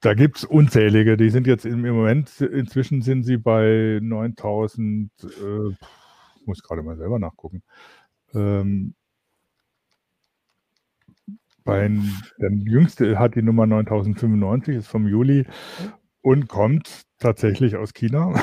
[0.01, 1.17] da gibt es unzählige.
[1.17, 5.75] Die sind jetzt im, Moment, inzwischen sind sie bei 9000, äh,
[6.45, 7.63] muss gerade mal selber nachgucken.
[8.33, 8.95] Ähm,
[11.63, 11.91] bei,
[12.39, 15.45] der jüngste hat die Nummer 9095, ist vom Juli
[16.21, 18.33] und kommt tatsächlich aus China.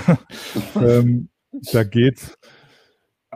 [0.76, 1.30] ähm,
[1.72, 2.36] da geht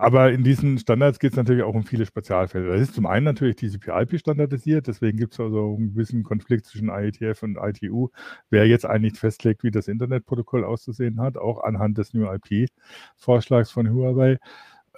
[0.00, 2.72] aber in diesen Standards geht es natürlich auch um viele Spezialfälle.
[2.72, 6.88] Das ist zum einen natürlich TCP/IP standardisiert, deswegen gibt es also einen gewissen Konflikt zwischen
[6.88, 8.08] IETF und ITU,
[8.48, 13.92] wer jetzt eigentlich festlegt, wie das Internetprotokoll auszusehen hat, auch anhand des New IP-Vorschlags von
[13.92, 14.38] Huawei.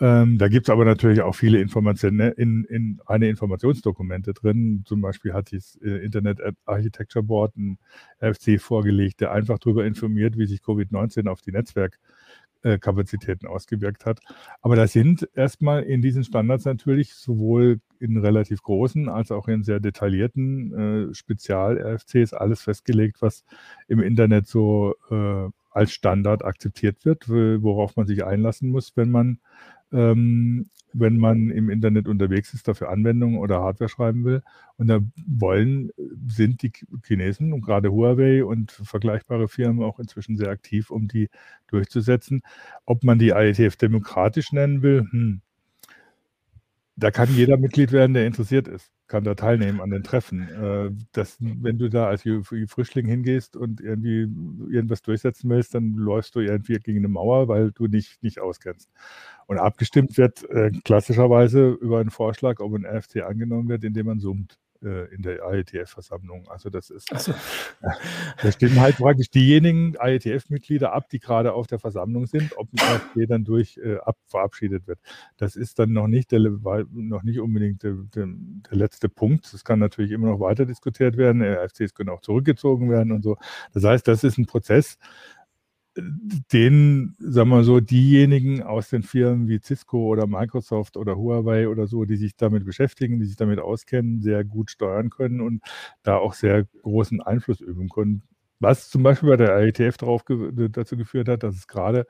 [0.00, 4.82] Ähm, da gibt es aber natürlich auch viele Informationen in, in eine Informationsdokumente drin.
[4.86, 7.78] Zum Beispiel hat das äh, Internet Architecture Board ein
[8.22, 11.98] RFC vorgelegt, der einfach darüber informiert, wie sich Covid-19 auf die Netzwerk
[12.78, 14.20] Kapazitäten ausgewirkt hat.
[14.60, 19.62] Aber da sind erstmal in diesen Standards natürlich sowohl in relativ großen als auch in
[19.62, 23.44] sehr detaillierten äh, Spezial-RFCs alles festgelegt, was
[23.88, 29.38] im Internet so äh, als Standard akzeptiert wird, worauf man sich einlassen muss, wenn man
[29.90, 34.42] ähm, wenn man im Internet unterwegs ist, dafür Anwendungen oder Hardware schreiben will.
[34.76, 35.90] Und da wollen,
[36.28, 36.72] sind die
[37.04, 41.28] Chinesen und gerade Huawei und vergleichbare Firmen auch inzwischen sehr aktiv, um die
[41.68, 42.42] durchzusetzen.
[42.86, 45.42] Ob man die IETF demokratisch nennen will, hm,
[46.96, 50.48] da kann jeder Mitglied werden, der interessiert ist, kann da teilnehmen an den Treffen.
[50.48, 52.22] Äh, das, wenn du da als
[52.66, 54.28] Frischling hingehst und irgendwie
[54.70, 58.90] irgendwas durchsetzen willst, dann läufst du irgendwie gegen eine Mauer, weil du nicht, nicht auskennst.
[59.46, 64.20] Und abgestimmt wird äh, klassischerweise über einen Vorschlag, ob ein RFC angenommen wird, indem man
[64.20, 66.48] summt äh, in der IETF-Versammlung.
[66.48, 67.32] Also das ist, so.
[68.42, 72.78] da stimmen halt praktisch diejenigen IETF-Mitglieder ab, die gerade auf der Versammlung sind, ob ein
[72.78, 74.98] RFC dann durch äh, ab, verabschiedet wird.
[75.36, 79.52] Das ist dann noch nicht, der, noch nicht unbedingt der, der, der letzte Punkt.
[79.52, 81.42] Das kann natürlich immer noch weiter diskutiert werden.
[81.42, 83.36] RFCs können auch zurückgezogen werden und so.
[83.72, 84.98] Das heißt, das ist ein Prozess,
[85.96, 91.86] den, sagen wir so, diejenigen aus den Firmen wie Cisco oder Microsoft oder Huawei oder
[91.86, 95.62] so, die sich damit beschäftigen, die sich damit auskennen, sehr gut steuern können und
[96.02, 98.22] da auch sehr großen Einfluss üben können.
[98.60, 102.06] Was zum Beispiel bei der IETF darauf dazu geführt hat, dass es gerade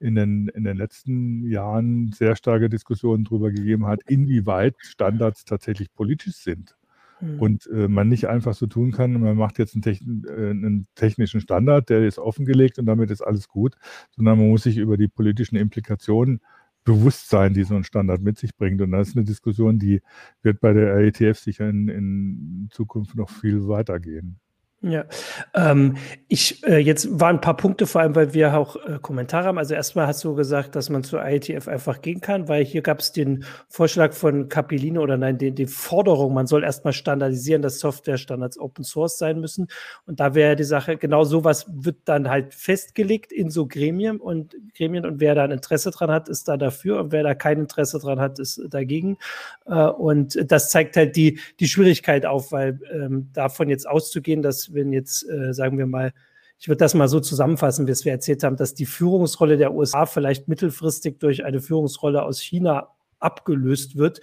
[0.00, 5.92] in den, in den letzten Jahren sehr starke Diskussionen darüber gegeben hat, inwieweit Standards tatsächlich
[5.94, 6.76] politisch sind.
[7.24, 7.40] Mhm.
[7.40, 10.86] Und äh, man nicht einfach so tun kann, man macht jetzt einen, techn äh, einen,
[10.94, 13.76] technischen Standard, der ist offengelegt und damit ist alles gut,
[14.10, 16.40] sondern man muss sich über die politischen Implikationen
[16.84, 18.80] bewusst sein, die so ein Standard mit sich bringt.
[18.82, 20.02] Und das ist eine Diskussion, die
[20.42, 24.38] wird bei der RETF sicher in, in Zukunft noch viel weitergehen.
[24.86, 25.06] Ja,
[25.54, 25.96] ähm,
[26.28, 29.56] ich äh, jetzt waren ein paar Punkte, vor allem, weil wir auch äh, Kommentare haben.
[29.56, 33.00] Also erstmal hast du gesagt, dass man zur IETF einfach gehen kann, weil hier gab
[33.00, 37.78] es den Vorschlag von Capilino oder nein, die, die Forderung, man soll erstmal standardisieren, dass
[37.78, 39.68] Softwarestandards Open Source sein müssen.
[40.04, 44.54] Und da wäre die Sache, genau sowas wird dann halt festgelegt in so Gremien und
[44.76, 47.58] Gremien und wer da ein Interesse dran hat, ist da dafür und wer da kein
[47.58, 49.16] Interesse dran hat, ist dagegen.
[49.64, 54.73] Äh, und das zeigt halt die, die Schwierigkeit auf, weil ähm, davon jetzt auszugehen, dass
[54.74, 56.12] wenn jetzt, äh, sagen wir mal,
[56.58, 59.74] ich würde das mal so zusammenfassen, wie es wir erzählt haben, dass die Führungsrolle der
[59.74, 64.20] USA vielleicht mittelfristig durch eine Führungsrolle aus China abgelöst wird.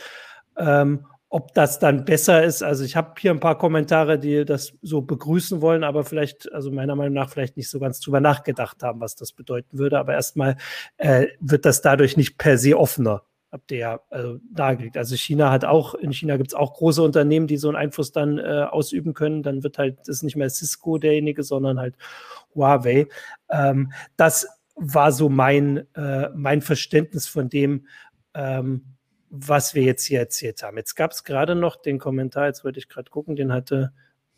[0.58, 4.74] Ähm, ob das dann besser ist, also ich habe hier ein paar Kommentare, die das
[4.82, 8.84] so begrüßen wollen, aber vielleicht, also meiner Meinung nach, vielleicht nicht so ganz drüber nachgedacht
[8.84, 9.98] haben, was das bedeuten würde.
[9.98, 10.58] Aber erstmal
[10.98, 13.24] äh, wird das dadurch nicht per se offener,
[13.70, 14.98] ihr ja also, dargelegt.
[14.98, 18.12] Also China hat auch, in China gibt es auch große Unternehmen, die so einen Einfluss
[18.12, 19.44] dann äh, ausüben können.
[19.44, 21.96] Dann wird halt, das ist nicht mehr Cisco derjenige, sondern halt
[22.56, 23.08] Huawei.
[23.50, 27.88] Ähm, das war so mein, äh, mein Verständnis von dem,
[28.34, 28.86] ähm,
[29.30, 30.78] was wir jetzt hier erzählt haben.
[30.78, 33.92] Jetzt gab es gerade noch den Kommentar, jetzt wollte ich gerade gucken, den hatte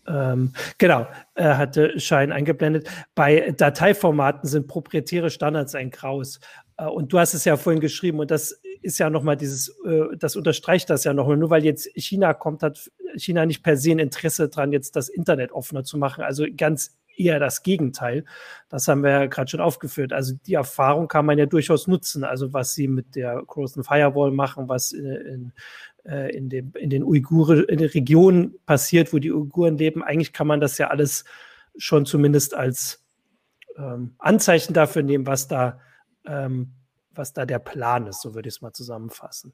[0.05, 2.89] ähm, genau, äh, hatte Schein eingeblendet.
[3.15, 6.39] Bei Dateiformaten sind proprietäre Standards ein Graus.
[6.77, 10.15] Äh, und du hast es ja vorhin geschrieben und das ist ja nochmal dieses, äh,
[10.17, 11.37] das unterstreicht das ja nochmal.
[11.37, 15.09] Nur weil jetzt China kommt, hat China nicht per se ein Interesse dran, jetzt das
[15.09, 16.23] Internet offener zu machen.
[16.23, 18.25] Also ganz eher das Gegenteil.
[18.69, 20.13] Das haben wir ja gerade schon aufgeführt.
[20.13, 22.23] Also die Erfahrung kann man ja durchaus nutzen.
[22.23, 25.53] Also was sie mit der Großen Firewall machen, was in, in,
[26.05, 30.03] äh, in, dem, in den Uiguren, in den Regionen passiert, wo die Uiguren leben.
[30.03, 31.25] Eigentlich kann man das ja alles
[31.77, 33.03] schon zumindest als
[33.77, 35.79] ähm, Anzeichen dafür nehmen, was da,
[36.25, 36.73] ähm,
[37.15, 38.21] was da der Plan ist.
[38.21, 39.53] So würde ich es mal zusammenfassen.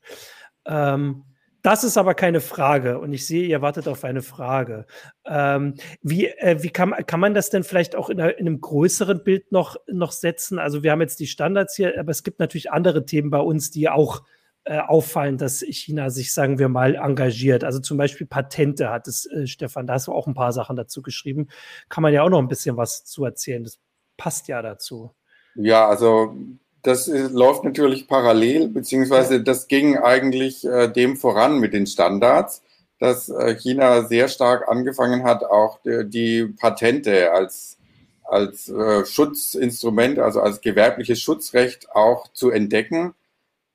[0.66, 1.24] Ähm,
[1.62, 4.86] das ist aber keine Frage und ich sehe, ihr wartet auf eine Frage.
[5.26, 9.24] Ähm, wie äh, wie kann, kann man das denn vielleicht auch in, in, einem größeren
[9.24, 10.58] Bild noch, noch setzen?
[10.58, 13.72] Also wir haben jetzt die Standards hier, aber es gibt natürlich andere Themen bei uns,
[13.72, 14.24] die auch
[14.64, 17.66] äh, auffallen, dass China sich, sagen wir mal, engagiert.
[17.66, 20.78] Also zum Beispiel Patente hat es, äh, Stefan, da hast du auch ein paar Sachen
[20.78, 21.48] dazu geschrieben.
[21.90, 23.64] Kann man ja auch noch ein bisschen was zu erzählen.
[23.66, 23.80] Das
[24.16, 25.12] passt ja dazu.
[25.56, 26.36] Ja, also
[26.82, 32.62] das ist, läuft natürlich parallel, beziehungsweise das ging eigentlich äh, dem voran mit den Standards,
[33.00, 37.78] dass äh, China sehr stark angefangen hat, auch die, die Patente als,
[38.24, 43.14] als äh, Schutzinstrument, also als gewerbliches Schutzrecht auch zu entdecken.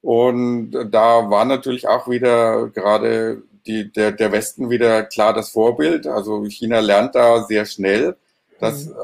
[0.01, 6.07] Und da war natürlich auch wieder gerade die, der, der Westen wieder klar das Vorbild.
[6.07, 8.17] Also China lernt da sehr schnell.
[8.61, 8.95] dass mhm.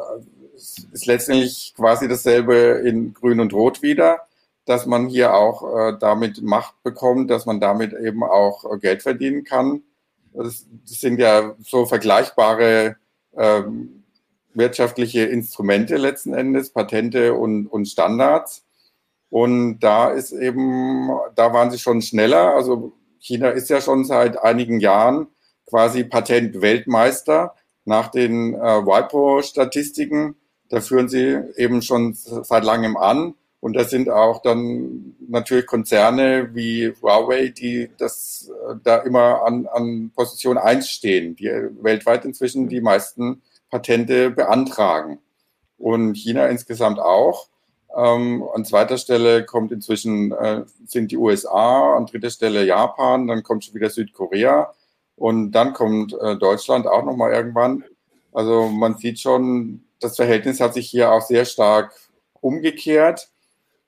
[0.93, 4.21] Ist letztendlich quasi dasselbe in Grün und Rot wieder,
[4.65, 9.03] dass man hier auch äh, damit Macht bekommt, dass man damit eben auch äh, Geld
[9.03, 9.83] verdienen kann.
[10.33, 12.97] Das, das, sind ja so vergleichbare
[13.37, 14.05] ähm,
[14.55, 18.65] wirtschaftliche Instrumente letzten Endes, Patente und, und Standards.
[19.29, 22.55] Und da ist eben, da waren sie schon schneller.
[22.55, 25.29] Also China ist ja schon seit einigen Jahren
[25.67, 27.55] quasi Patentweltmeister
[27.85, 30.35] nach den äh, WIPO-Statistiken
[30.71, 33.35] da führen sie eben schon seit langem an.
[33.61, 39.67] Und das sind auch dann natürlich Konzerne wie Huawei, die das äh, da immer an,
[39.67, 41.51] an Position 1 stehen, die
[41.83, 45.19] weltweit inzwischen die meisten Patente beantragen.
[45.77, 47.49] Und China insgesamt auch.
[47.95, 53.43] Ähm, an zweiter Stelle kommt inzwischen äh, sind die USA, an dritter Stelle Japan, dann
[53.43, 54.73] kommt schon wieder Südkorea
[55.17, 57.85] und dann kommt äh, Deutschland auch nochmal irgendwann.
[58.33, 61.95] Also man sieht schon, das Verhältnis hat sich hier auch sehr stark
[62.41, 63.31] umgekehrt.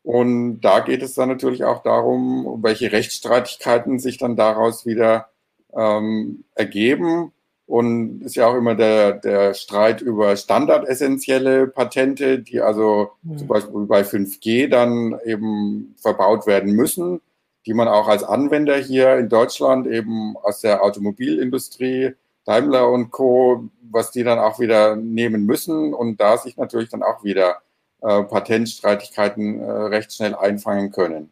[0.03, 5.29] Und da geht es dann natürlich auch darum, welche Rechtsstreitigkeiten sich dann daraus wieder
[5.75, 7.33] ähm, ergeben.
[7.67, 13.39] Und ist ja auch immer der, der Streit über standardessentielle Patente, die also mhm.
[13.39, 17.21] zum Beispiel bei 5G dann eben verbaut werden müssen,
[17.65, 23.69] die man auch als Anwender hier in Deutschland eben aus der Automobilindustrie Daimler und Co.,
[23.91, 27.63] was die dann auch wieder nehmen müssen und da sich natürlich dann auch wieder
[28.01, 31.31] äh, Patentstreitigkeiten äh, recht schnell einfangen können.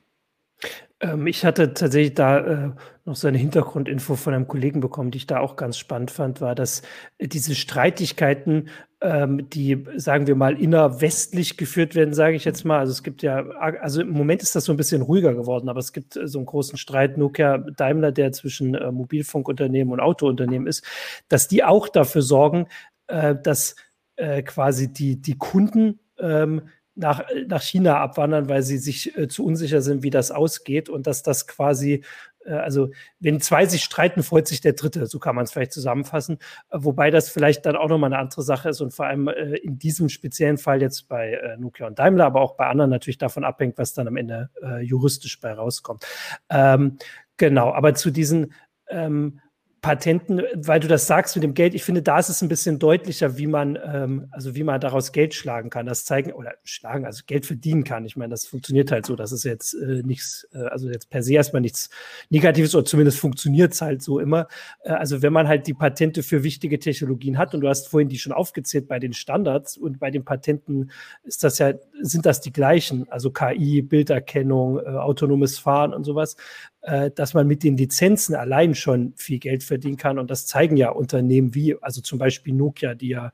[1.00, 2.70] Ähm, ich hatte tatsächlich da äh,
[3.04, 6.40] noch so eine Hintergrundinfo von einem Kollegen bekommen, die ich da auch ganz spannend fand,
[6.40, 6.82] war, dass
[7.18, 8.68] äh, diese Streitigkeiten,
[9.00, 12.78] ähm, die, sagen wir mal, innerwestlich geführt werden, sage ich jetzt mal.
[12.78, 15.80] Also es gibt ja, also im Moment ist das so ein bisschen ruhiger geworden, aber
[15.80, 20.84] es gibt äh, so einen großen Streit Nokia-Daimler, der zwischen äh, Mobilfunkunternehmen und Autounternehmen ist,
[21.28, 22.66] dass die auch dafür sorgen,
[23.06, 23.76] äh, dass
[24.16, 26.62] äh, quasi die, die Kunden ähm,
[27.00, 31.06] nach, nach China abwandern, weil sie sich äh, zu unsicher sind, wie das ausgeht und
[31.06, 32.04] dass das quasi,
[32.44, 35.72] äh, also wenn zwei sich streiten, freut sich der Dritte, so kann man es vielleicht
[35.72, 36.38] zusammenfassen,
[36.70, 39.56] äh, wobei das vielleicht dann auch nochmal eine andere Sache ist und vor allem äh,
[39.56, 43.18] in diesem speziellen Fall jetzt bei äh, Nokia und Daimler, aber auch bei anderen natürlich
[43.18, 46.06] davon abhängt, was dann am Ende äh, juristisch bei rauskommt.
[46.50, 46.98] Ähm,
[47.36, 48.52] genau, aber zu diesen
[48.88, 49.40] ähm,
[49.82, 52.78] Patenten, weil du das sagst mit dem Geld, ich finde, da ist es ein bisschen
[52.78, 57.06] deutlicher, wie man, ähm, also wie man daraus Geld schlagen kann, das zeigen oder schlagen,
[57.06, 58.04] also Geld verdienen kann.
[58.04, 61.22] Ich meine, das funktioniert halt so, das ist jetzt äh, nichts, äh, also jetzt per
[61.22, 61.88] se erstmal nichts
[62.28, 64.48] Negatives oder zumindest funktioniert es halt so immer.
[64.82, 68.10] Äh, also wenn man halt die Patente für wichtige Technologien hat und du hast vorhin
[68.10, 70.90] die schon aufgezählt bei den Standards und bei den Patenten
[71.22, 76.36] ist das ja, sind das die gleichen, also KI, Bilderkennung, äh, autonomes Fahren und sowas,
[76.82, 80.18] äh, dass man mit den Lizenzen allein schon viel Geld verdienen kann.
[80.18, 83.32] Und das zeigen ja Unternehmen wie, also zum Beispiel Nokia, die ja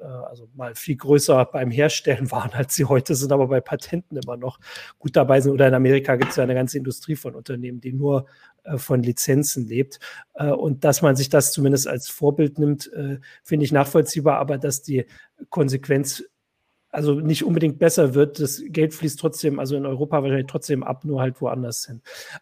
[0.00, 4.16] äh, also mal viel größer beim Herstellen waren, als sie heute sind, aber bei Patenten
[4.16, 4.58] immer noch
[4.98, 5.52] gut dabei sind.
[5.52, 8.26] Oder in Amerika gibt es ja eine ganze Industrie von Unternehmen, die nur
[8.64, 9.98] äh, von Lizenzen lebt.
[10.34, 14.58] Äh, und dass man sich das zumindest als Vorbild nimmt, äh, finde ich nachvollziehbar, aber
[14.58, 15.06] dass die
[15.50, 16.24] Konsequenz
[16.96, 18.40] also nicht unbedingt besser wird.
[18.40, 22.00] Das Geld fließt trotzdem, also in Europa wahrscheinlich trotzdem ab, nur halt woanders hin.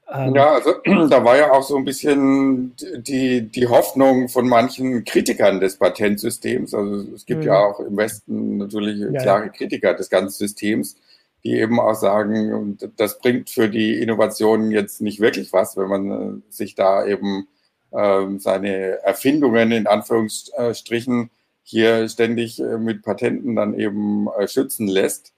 [0.09, 0.75] Ähm ja, also
[1.11, 6.73] da war ja auch so ein bisschen die, die Hoffnung von manchen Kritikern des Patentsystems.
[6.73, 7.47] Also es gibt mhm.
[7.49, 9.49] ja auch im Westen natürlich ja, klare ja.
[9.49, 10.95] Kritiker des ganzen Systems,
[11.43, 16.11] die eben auch sagen, das bringt für die Innovationen jetzt nicht wirklich was, wenn man
[16.11, 17.49] äh, sich da eben
[17.91, 21.31] äh, seine Erfindungen in Anführungsstrichen
[21.65, 25.33] hier ständig äh, mit Patenten dann eben äh, schützen lässt.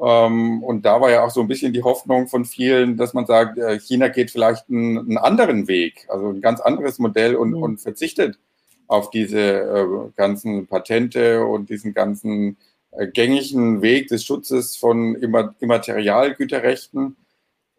[0.00, 3.26] Ähm, und da war ja auch so ein bisschen die Hoffnung von vielen, dass man
[3.26, 7.62] sagt, äh, China geht vielleicht einen, anderen Weg, also ein ganz anderes Modell und, mhm.
[7.62, 8.38] und verzichtet
[8.86, 12.58] auf diese ganzen Patente und diesen ganzen
[13.14, 17.16] gängigen Weg des Schutzes von Immaterialgüterrechten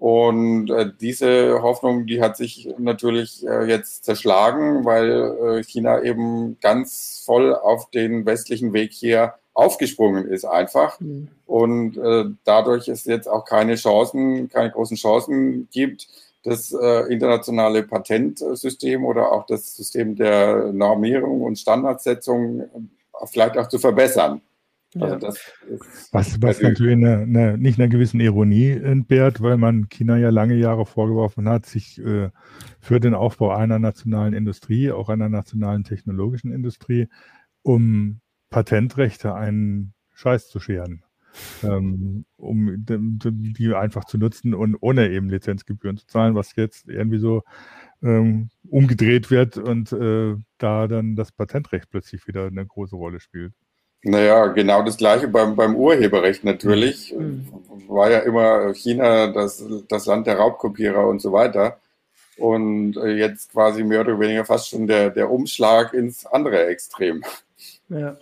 [0.05, 6.59] und äh, diese Hoffnung, die hat sich natürlich äh, jetzt zerschlagen, weil äh, China eben
[6.61, 10.99] ganz voll auf den westlichen Weg hier aufgesprungen ist einfach.
[10.99, 11.29] Mhm.
[11.47, 16.07] Und äh, dadurch es jetzt auch keine Chancen, keine großen Chancen gibt,
[16.43, 22.67] das äh, internationale Patentsystem oder auch das System der Normierung und Standardsetzung äh,
[23.25, 24.41] vielleicht auch zu verbessern.
[24.99, 25.53] Also das
[26.11, 30.55] was was natürlich eine, eine, nicht einer gewissen Ironie entbehrt, weil man China ja lange
[30.55, 32.29] Jahre vorgeworfen hat, sich äh,
[32.79, 37.09] für den Aufbau einer nationalen Industrie, auch einer nationalen technologischen Industrie,
[37.61, 41.03] um Patentrechte einen Scheiß zu scheren.
[41.63, 47.17] Ähm, um die einfach zu nutzen und ohne eben Lizenzgebühren zu zahlen, was jetzt irgendwie
[47.17, 47.43] so
[48.01, 53.53] ähm, umgedreht wird und äh, da dann das Patentrecht plötzlich wieder eine große Rolle spielt.
[54.07, 57.11] Naja, genau das gleiche beim, beim Urheberrecht natürlich.
[57.17, 57.47] Mhm.
[57.87, 61.79] War ja immer China das, das Land der Raubkopierer und so weiter.
[62.37, 67.23] Und äh, jetzt quasi mehr oder weniger fast schon der, der Umschlag ins andere Extrem.
[67.89, 68.15] Ja.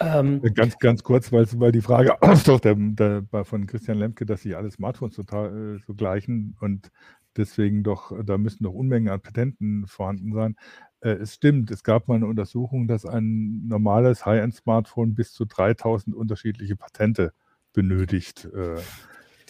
[0.00, 2.14] Ähm, ganz, ganz kurz, weil, weil die Frage
[2.44, 6.90] doch der, der, von Christian Lemke, dass sich alle Smartphones total äh, so gleichen und
[7.38, 10.56] deswegen doch, da müssen doch Unmengen an Patenten vorhanden sein.
[11.02, 16.16] Äh, es stimmt, es gab mal eine Untersuchung, dass ein normales High-End-Smartphone bis zu 3000
[16.16, 17.32] unterschiedliche Patente
[17.72, 18.80] benötigt, äh,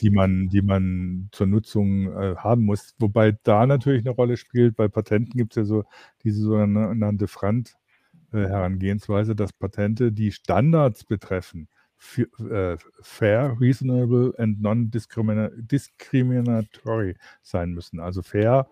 [0.00, 2.94] die, man, die man zur Nutzung äh, haben muss.
[2.98, 5.84] Wobei da natürlich eine Rolle spielt, bei Patenten gibt es ja so
[6.24, 18.00] diese sogenannte Frant-Herangehensweise, dass Patente, die Standards betreffen, fair, reasonable and non-discriminatory sein müssen.
[18.00, 18.66] Also fair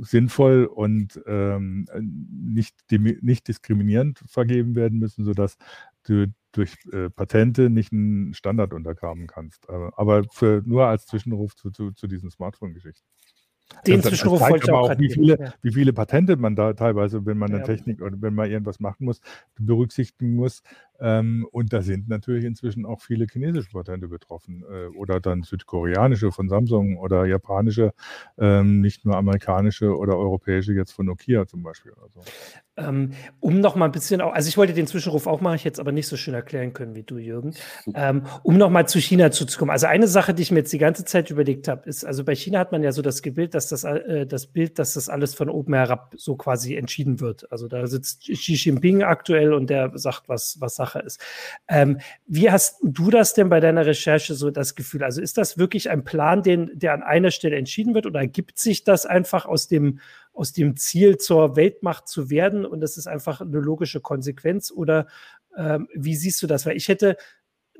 [0.00, 5.56] sinnvoll und ähm, nicht, nicht diskriminierend vergeben werden müssen, sodass
[6.04, 9.68] du durch äh, Patente nicht einen Standard untergraben kannst.
[9.68, 13.06] Aber für, nur als Zwischenruf zu, zu, zu diesen Smartphone-Geschichten.
[13.86, 15.54] Den Zwischenruf wollte ich auch, auch wie viele, ja.
[15.62, 17.64] wie viele Patente man da teilweise, wenn man eine ja.
[17.64, 19.20] Technik oder wenn man irgendwas machen muss,
[19.58, 20.62] berücksichtigen muss.
[21.02, 26.30] Ähm, und da sind natürlich inzwischen auch viele chinesische Patente betroffen äh, oder dann südkoreanische
[26.30, 27.92] von Samsung oder japanische,
[28.38, 31.92] ähm, nicht nur amerikanische oder europäische jetzt von Nokia zum Beispiel.
[31.92, 32.20] Oder so.
[32.76, 35.64] Ähm, um noch mal ein bisschen, auch, also ich wollte den Zwischenruf auch machen, ich
[35.64, 37.52] jetzt aber nicht so schön erklären können wie du, Jürgen.
[37.94, 39.70] Ähm, um noch mal zu China zuzukommen.
[39.70, 42.34] Also eine Sache, die ich mir jetzt die ganze Zeit überlegt habe, ist, also bei
[42.34, 45.34] China hat man ja so das Bild, dass das, äh, das Bild, dass das alles
[45.34, 47.50] von oben herab so quasi entschieden wird.
[47.52, 51.20] Also da sitzt Xi Jinping aktuell und der sagt, was, was Sache ist.
[51.68, 55.04] Ähm, wie hast du das denn bei deiner Recherche so das Gefühl?
[55.04, 58.58] Also ist das wirklich ein Plan, den, der an einer Stelle entschieden wird oder ergibt
[58.58, 60.00] sich das einfach aus dem
[60.34, 65.06] aus dem Ziel zur Weltmacht zu werden und das ist einfach eine logische Konsequenz oder
[65.56, 66.64] ähm, wie siehst du das?
[66.64, 67.16] Weil ich hätte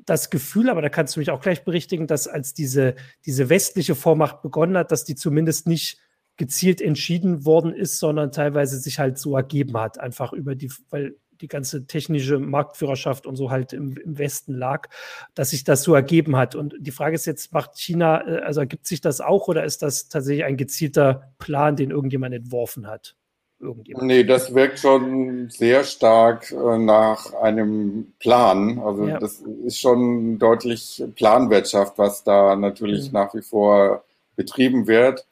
[0.05, 2.95] das Gefühl, aber da kannst du mich auch gleich berichtigen, dass als diese,
[3.25, 5.99] diese westliche Vormacht begonnen hat, dass die zumindest nicht
[6.35, 11.15] gezielt entschieden worden ist, sondern teilweise sich halt so ergeben hat, einfach über die, weil
[11.43, 14.87] die ganze technische Marktführerschaft und so halt im, im, Westen lag,
[15.35, 16.55] dass sich das so ergeben hat.
[16.55, 19.81] Und die Frage ist jetzt, macht China, äh, also ergibt sich das auch oder ist
[19.81, 23.15] das tatsächlich ein gezielter Plan, den irgendjemand entworfen hat?
[23.59, 24.07] irgendjemand.
[24.07, 28.79] Nee, das wirkt schon sehr stark äh, nach einem Plan.
[28.79, 29.19] Also ja.
[29.19, 33.13] das ist schon deutlich Planwirtschaft, was da natürlich mhm.
[33.13, 34.03] nach wie vor
[34.35, 35.25] betrieben wird.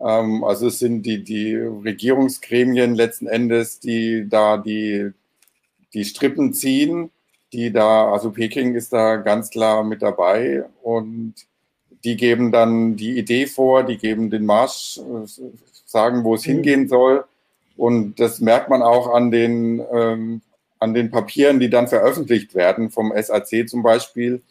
[0.00, 5.12] Ähm, also es sind die, die Regierungsgremien letzten Endes, die da die,
[5.94, 7.10] die Strippen ziehen,
[7.52, 11.34] die da, also Peking ist da ganz klar mit dabei und
[12.04, 15.26] die geben dann die Idee vor, die geben den Marsch, äh,
[15.84, 16.52] sagen, wo es mhm.
[16.52, 17.24] hingehen soll.
[17.76, 20.42] Und das merkt man auch an den, ähm,
[20.78, 24.42] an den Papieren, die dann veröffentlicht werden, vom SAC zum Beispiel.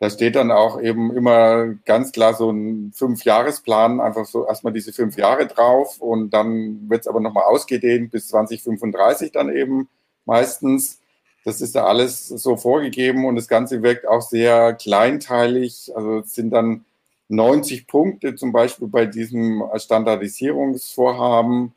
[0.00, 4.92] Da steht dann auch eben immer ganz klar so ein Fünfjahresplan, einfach so erstmal diese
[4.92, 9.88] fünf Jahre drauf und dann wird es aber nochmal ausgedehnt bis 2035 dann eben
[10.24, 10.98] meistens.
[11.44, 15.90] Das ist da alles so vorgegeben und das Ganze wirkt auch sehr kleinteilig.
[15.94, 16.84] Also es sind dann
[17.28, 21.72] 90 Punkte zum Beispiel bei diesem Standardisierungsvorhaben.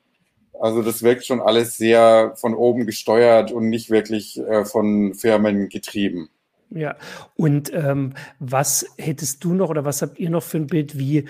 [0.59, 5.69] Also das wirkt schon alles sehr von oben gesteuert und nicht wirklich äh, von Firmen
[5.69, 6.29] getrieben.
[6.71, 6.95] Ja,
[7.35, 11.25] und ähm, was hättest du noch oder was habt ihr noch für ein Bild, wie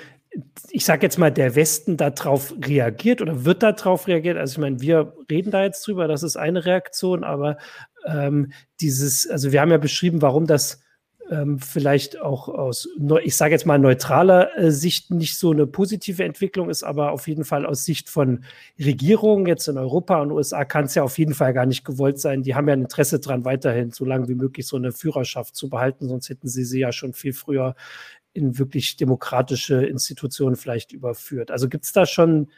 [0.69, 4.38] ich sage jetzt mal, der Westen darauf reagiert oder wird darauf reagiert?
[4.38, 7.57] Also ich meine, wir reden da jetzt drüber, das ist eine Reaktion, aber
[8.05, 10.81] ähm, dieses, also wir haben ja beschrieben, warum das
[11.29, 12.88] ähm, vielleicht auch aus,
[13.23, 17.27] ich sage jetzt mal, neutraler äh, Sicht nicht so eine positive Entwicklung ist, aber auf
[17.27, 18.43] jeden Fall aus Sicht von
[18.79, 22.19] Regierungen jetzt in Europa und USA kann es ja auf jeden Fall gar nicht gewollt
[22.19, 22.43] sein.
[22.43, 25.69] Die haben ja ein Interesse daran, weiterhin so lange wie möglich so eine Führerschaft zu
[25.69, 27.75] behalten, sonst hätten sie sie ja schon viel früher
[28.36, 31.51] in wirklich demokratische Institutionen vielleicht überführt.
[31.51, 32.49] Also gibt es da schon,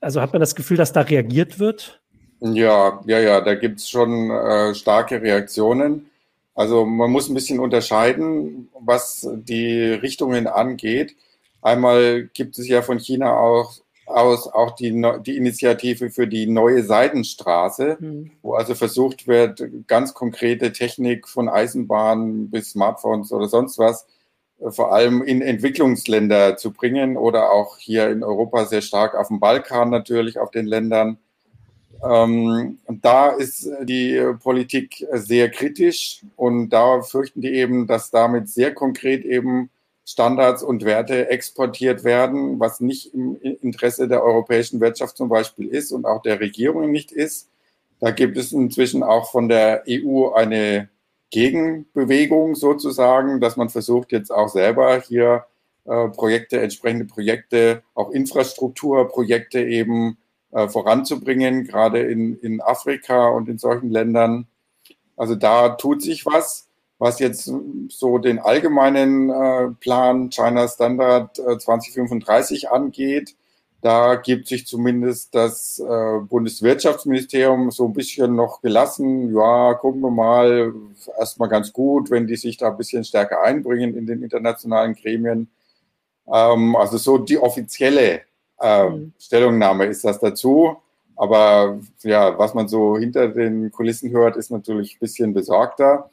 [0.00, 2.02] also hat man das Gefühl, dass da reagiert wird?
[2.40, 6.10] Ja, ja, ja, da gibt es schon äh, starke Reaktionen.
[6.54, 11.16] Also man muss ein bisschen unterscheiden, was die Richtungen angeht.
[11.62, 13.72] Einmal gibt es ja von China auch,
[14.04, 14.90] aus auch die,
[15.24, 18.32] die Initiative für die neue Seidenstraße, mhm.
[18.42, 24.06] wo also versucht wird, ganz konkrete Technik von Eisenbahnen bis Smartphones oder sonst was
[24.70, 29.40] vor allem in Entwicklungsländer zu bringen oder auch hier in Europa sehr stark auf dem
[29.40, 31.18] Balkan natürlich, auf den Ländern.
[32.04, 38.74] Ähm, da ist die Politik sehr kritisch und da fürchten die eben, dass damit sehr
[38.74, 39.70] konkret eben
[40.06, 45.92] Standards und Werte exportiert werden, was nicht im Interesse der europäischen Wirtschaft zum Beispiel ist
[45.92, 47.48] und auch der Regierungen nicht ist.
[48.00, 50.90] Da gibt es inzwischen auch von der EU eine
[51.34, 55.46] Gegenbewegung sozusagen, dass man versucht jetzt auch selber hier
[55.84, 60.16] äh, Projekte, entsprechende Projekte, auch Infrastrukturprojekte eben
[60.52, 64.46] äh, voranzubringen, gerade in, in Afrika und in solchen Ländern.
[65.16, 66.68] Also da tut sich was,
[66.98, 67.52] was jetzt
[67.88, 73.34] so den allgemeinen äh, Plan China Standard äh, 2035 angeht.
[73.84, 79.36] Da gibt sich zumindest das äh, Bundeswirtschaftsministerium so ein bisschen noch gelassen.
[79.36, 80.72] Ja, gucken wir mal,
[81.18, 85.50] erstmal ganz gut, wenn die sich da ein bisschen stärker einbringen in den internationalen Gremien.
[86.32, 88.22] Ähm, also so die offizielle
[88.58, 89.12] äh, mhm.
[89.18, 90.78] Stellungnahme ist das dazu.
[91.14, 96.08] Aber ja, was man so hinter den Kulissen hört, ist natürlich ein bisschen besorgter.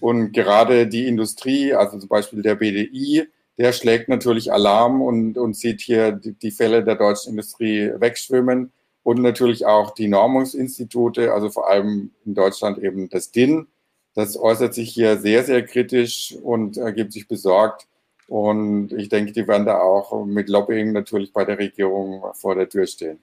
[0.00, 3.28] Und gerade die Industrie, also zum Beispiel der BDI,
[3.58, 8.72] der schlägt natürlich Alarm und, und sieht hier die, die Fälle der deutschen Industrie wegschwimmen
[9.02, 13.68] und natürlich auch die Normungsinstitute, also vor allem in Deutschland eben das DIN.
[14.14, 17.86] Das äußert sich hier sehr, sehr kritisch und äh, gibt sich besorgt.
[18.26, 22.68] Und ich denke, die werden da auch mit Lobbying natürlich bei der Regierung vor der
[22.68, 23.18] Tür stehen.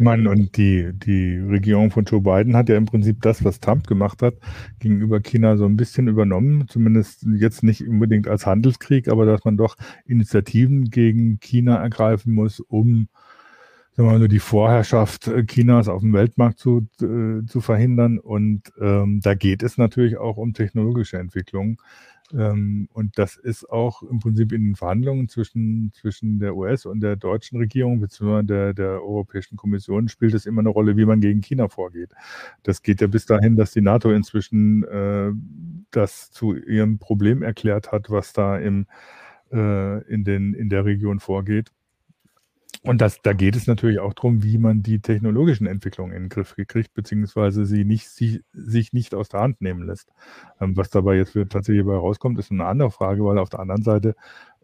[0.00, 3.86] Mann, und die, die Regierung von Joe Biden hat ja im Prinzip das, was Trump
[3.86, 4.34] gemacht hat,
[4.78, 6.66] gegenüber China so ein bisschen übernommen.
[6.68, 9.76] Zumindest jetzt nicht unbedingt als Handelskrieg, aber dass man doch
[10.06, 13.08] Initiativen gegen China ergreifen muss, um
[13.98, 18.20] sagen wir mal, die Vorherrschaft Chinas auf dem Weltmarkt zu, äh, zu verhindern.
[18.20, 21.78] Und ähm, da geht es natürlich auch um technologische Entwicklungen.
[22.32, 27.00] Ähm, und das ist auch im Prinzip in den Verhandlungen zwischen, zwischen der US- und
[27.00, 28.42] der deutschen Regierung bzw.
[28.42, 32.12] Der, der Europäischen Kommission spielt es immer eine Rolle, wie man gegen China vorgeht.
[32.62, 35.32] Das geht ja bis dahin, dass die NATO inzwischen äh,
[35.90, 38.86] das zu ihrem Problem erklärt hat, was da im,
[39.50, 41.72] äh, in, den, in der Region vorgeht.
[42.84, 46.28] Und das, da geht es natürlich auch darum, wie man die technologischen Entwicklungen in den
[46.28, 50.10] Griff kriegt, beziehungsweise sie nicht, sie, sich nicht aus der Hand nehmen lässt.
[50.60, 53.82] Ähm, was dabei jetzt tatsächlich dabei rauskommt, ist eine andere Frage, weil auf der anderen
[53.82, 54.14] Seite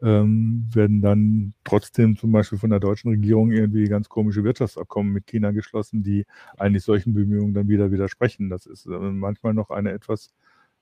[0.03, 5.27] ähm, werden dann trotzdem zum Beispiel von der deutschen Regierung irgendwie ganz komische Wirtschaftsabkommen mit
[5.27, 8.49] China geschlossen, die eigentlich solchen Bemühungen dann wieder widersprechen.
[8.49, 10.35] Das ist äh, manchmal noch eine etwas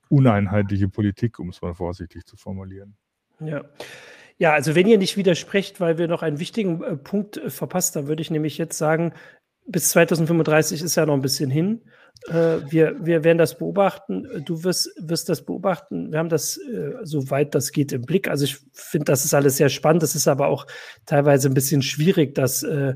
[0.08, 2.94] uneinheitliche Politik, um es mal vorsichtig zu formulieren.
[3.40, 3.64] Ja.
[4.38, 7.96] Ja, also wenn ihr nicht widersprecht, weil wir noch einen wichtigen äh, Punkt äh, verpasst,
[7.96, 9.12] dann würde ich nämlich jetzt sagen,
[9.66, 11.82] bis 2035 ist ja noch ein bisschen hin.
[12.28, 14.26] Äh, wir, wir werden das beobachten.
[14.44, 16.12] Du wirst, wirst das beobachten.
[16.12, 18.28] Wir haben das, äh, soweit das geht, im Blick.
[18.28, 20.02] Also ich finde, das ist alles sehr spannend.
[20.02, 20.66] Das ist aber auch
[21.06, 22.94] teilweise ein bisschen schwierig, das äh,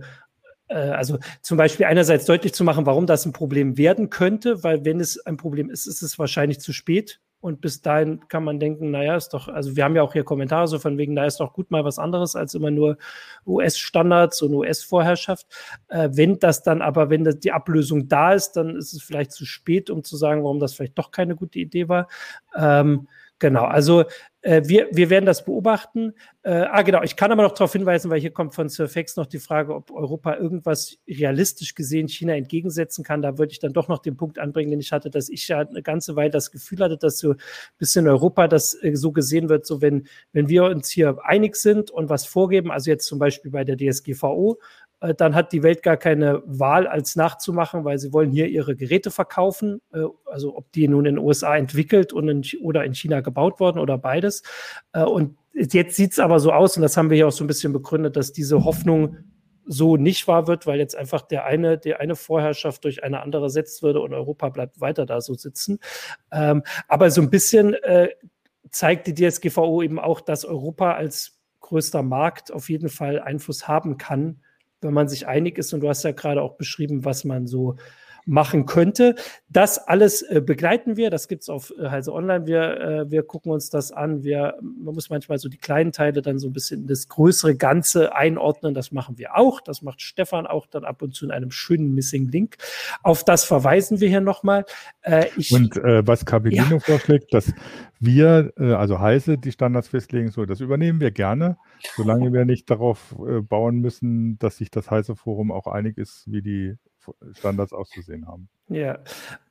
[0.68, 4.84] äh, also zum Beispiel einerseits deutlich zu machen, warum das ein Problem werden könnte, weil
[4.84, 7.20] wenn es ein Problem ist, ist es wahrscheinlich zu spät.
[7.46, 10.24] Und bis dahin kann man denken, naja, ist doch, also wir haben ja auch hier
[10.24, 12.98] Kommentare so von wegen, da ist doch gut mal was anderes als immer nur
[13.46, 15.46] US-Standards und US-Vorherrschaft.
[15.86, 19.30] Äh, wenn das dann aber, wenn das, die Ablösung da ist, dann ist es vielleicht
[19.30, 22.08] zu spät, um zu sagen, warum das vielleicht doch keine gute Idee war.
[22.56, 23.06] Ähm,
[23.38, 24.04] Genau, also
[24.40, 26.14] äh, wir, wir werden das beobachten.
[26.42, 29.26] Äh, ah, genau, ich kann aber noch darauf hinweisen, weil hier kommt von Surfex noch
[29.26, 33.20] die Frage, ob Europa irgendwas realistisch gesehen China entgegensetzen kann.
[33.20, 35.58] Da würde ich dann doch noch den Punkt anbringen, den ich hatte, dass ich ja
[35.58, 37.38] eine ganze Weile das Gefühl hatte, dass so ein
[37.76, 41.90] bisschen Europa das äh, so gesehen wird, so wenn, wenn wir uns hier einig sind
[41.90, 44.58] und was vorgeben, also jetzt zum Beispiel bei der DSGVO,
[45.00, 49.10] dann hat die Welt gar keine Wahl, als nachzumachen, weil sie wollen hier ihre Geräte
[49.10, 49.80] verkaufen.
[49.92, 53.60] Äh, also ob die nun in den USA entwickelt und in, oder in China gebaut
[53.60, 54.42] worden oder beides.
[54.92, 57.44] Äh, und jetzt sieht es aber so aus, und das haben wir hier auch so
[57.44, 59.18] ein bisschen begründet, dass diese Hoffnung
[59.66, 63.44] so nicht wahr wird, weil jetzt einfach der eine, die eine Vorherrschaft durch eine andere
[63.44, 65.80] ersetzt würde und Europa bleibt weiter da so sitzen.
[66.30, 68.10] Ähm, aber so ein bisschen äh,
[68.70, 73.98] zeigt die DSGVO eben auch, dass Europa als größter Markt auf jeden Fall Einfluss haben
[73.98, 74.40] kann
[74.86, 75.72] wenn man sich einig ist.
[75.72, 77.76] Und du hast ja gerade auch beschrieben, was man so
[78.26, 79.14] machen könnte.
[79.48, 81.10] Das alles äh, begleiten wir.
[81.10, 82.46] Das gibt es auf äh, Heise Online.
[82.46, 84.24] Wir, äh, wir gucken uns das an.
[84.24, 87.56] Wir, man muss manchmal so die kleinen Teile dann so ein bisschen in das größere
[87.56, 88.74] Ganze einordnen.
[88.74, 89.60] Das machen wir auch.
[89.60, 92.56] Das macht Stefan auch dann ab und zu in einem schönen Missing Link.
[93.02, 94.64] Auf das verweisen wir hier nochmal.
[95.02, 96.80] Äh, und äh, was Capellino ja.
[96.80, 97.54] vorschlägt, dass
[98.00, 101.58] wir, äh, also Heise, die Standards festlegen soll, das übernehmen wir gerne,
[101.94, 106.24] solange wir nicht darauf äh, bauen müssen, dass sich das Heise Forum auch einig ist,
[106.26, 106.76] wie die
[107.34, 108.48] Standards auszusehen haben.
[108.68, 108.98] Ja,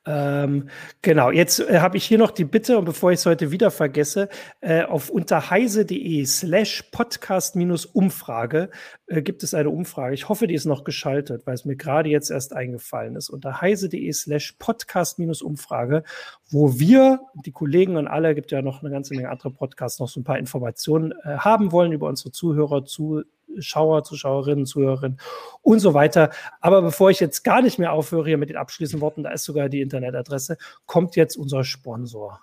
[0.06, 0.68] ähm,
[1.01, 1.32] genau.
[1.32, 4.28] Jetzt äh, habe ich hier noch die Bitte, und bevor ich es heute wieder vergesse,
[4.60, 8.70] äh, auf unterheise.de slash podcast-umfrage
[9.08, 10.14] äh, gibt es eine Umfrage.
[10.14, 13.30] Ich hoffe, die ist noch geschaltet, weil es mir gerade jetzt erst eingefallen ist.
[13.30, 16.03] Unterheise.de slash podcast-umfrage,
[16.49, 20.10] wo wir, die Kollegen und alle, gibt ja noch eine ganze Menge andere Podcasts, noch
[20.10, 23.24] so ein paar Informationen äh, haben wollen über unsere Zuhörer, zu
[23.56, 25.20] Zuschauer, Zuschauerinnen, Zuhörerinnen
[25.62, 26.32] und so weiter.
[26.62, 29.45] Aber bevor ich jetzt gar nicht mehr aufhöre hier mit den abschließenden Worten, da ist
[29.45, 32.41] sogar die Internetadresse, kommt jetzt unser Sponsor.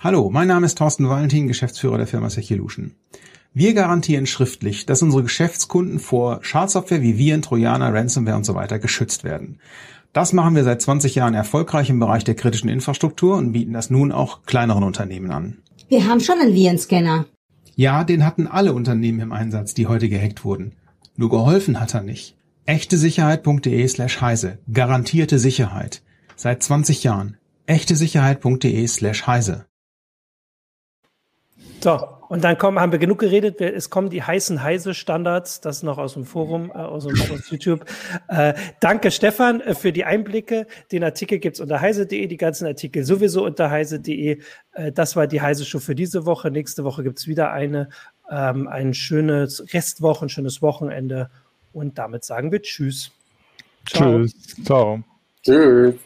[0.00, 2.94] Hallo, mein Name ist Thorsten Valentin, Geschäftsführer der Firma Sechilution.
[3.54, 8.78] Wir garantieren schriftlich, dass unsere Geschäftskunden vor Schadsoftware wie Viren, Trojaner, Ransomware und so weiter
[8.78, 9.60] geschützt werden.
[10.12, 13.90] Das machen wir seit 20 Jahren erfolgreich im Bereich der kritischen Infrastruktur und bieten das
[13.90, 15.58] nun auch kleineren Unternehmen an.
[15.88, 17.26] Wir haben schon einen Virenscanner.
[17.76, 20.72] Ja, den hatten alle Unternehmen im Einsatz, die heute gehackt wurden.
[21.16, 22.36] Nur geholfen hat er nicht.
[22.66, 24.58] Echtesicherheit.de slash heise.
[24.72, 26.02] Garantierte Sicherheit.
[26.36, 27.36] Seit 20 Jahren.
[27.66, 29.66] Echtesicherheit.de slash heise.
[31.84, 33.60] So, und dann kommen, haben wir genug geredet.
[33.60, 37.84] Es kommen die heißen Heise-Standards, das noch aus dem Forum, äh, aus, dem, aus YouTube.
[38.28, 40.66] Äh, danke, Stefan, äh, für die Einblicke.
[40.92, 44.40] Den Artikel gibt's unter heise.de, die ganzen Artikel sowieso unter heise.de.
[44.72, 46.50] Äh, das war die Heise-Show für diese Woche.
[46.50, 47.90] Nächste Woche gibt's wieder eine.
[48.30, 51.28] Ähm, ein schönes Restwoche, ein schönes Wochenende.
[51.74, 53.10] Und damit sagen wir Tschüss.
[53.84, 54.20] Ciao.
[54.20, 54.64] Tschüss.
[54.64, 55.04] Ciao.
[55.42, 55.96] Tschüss.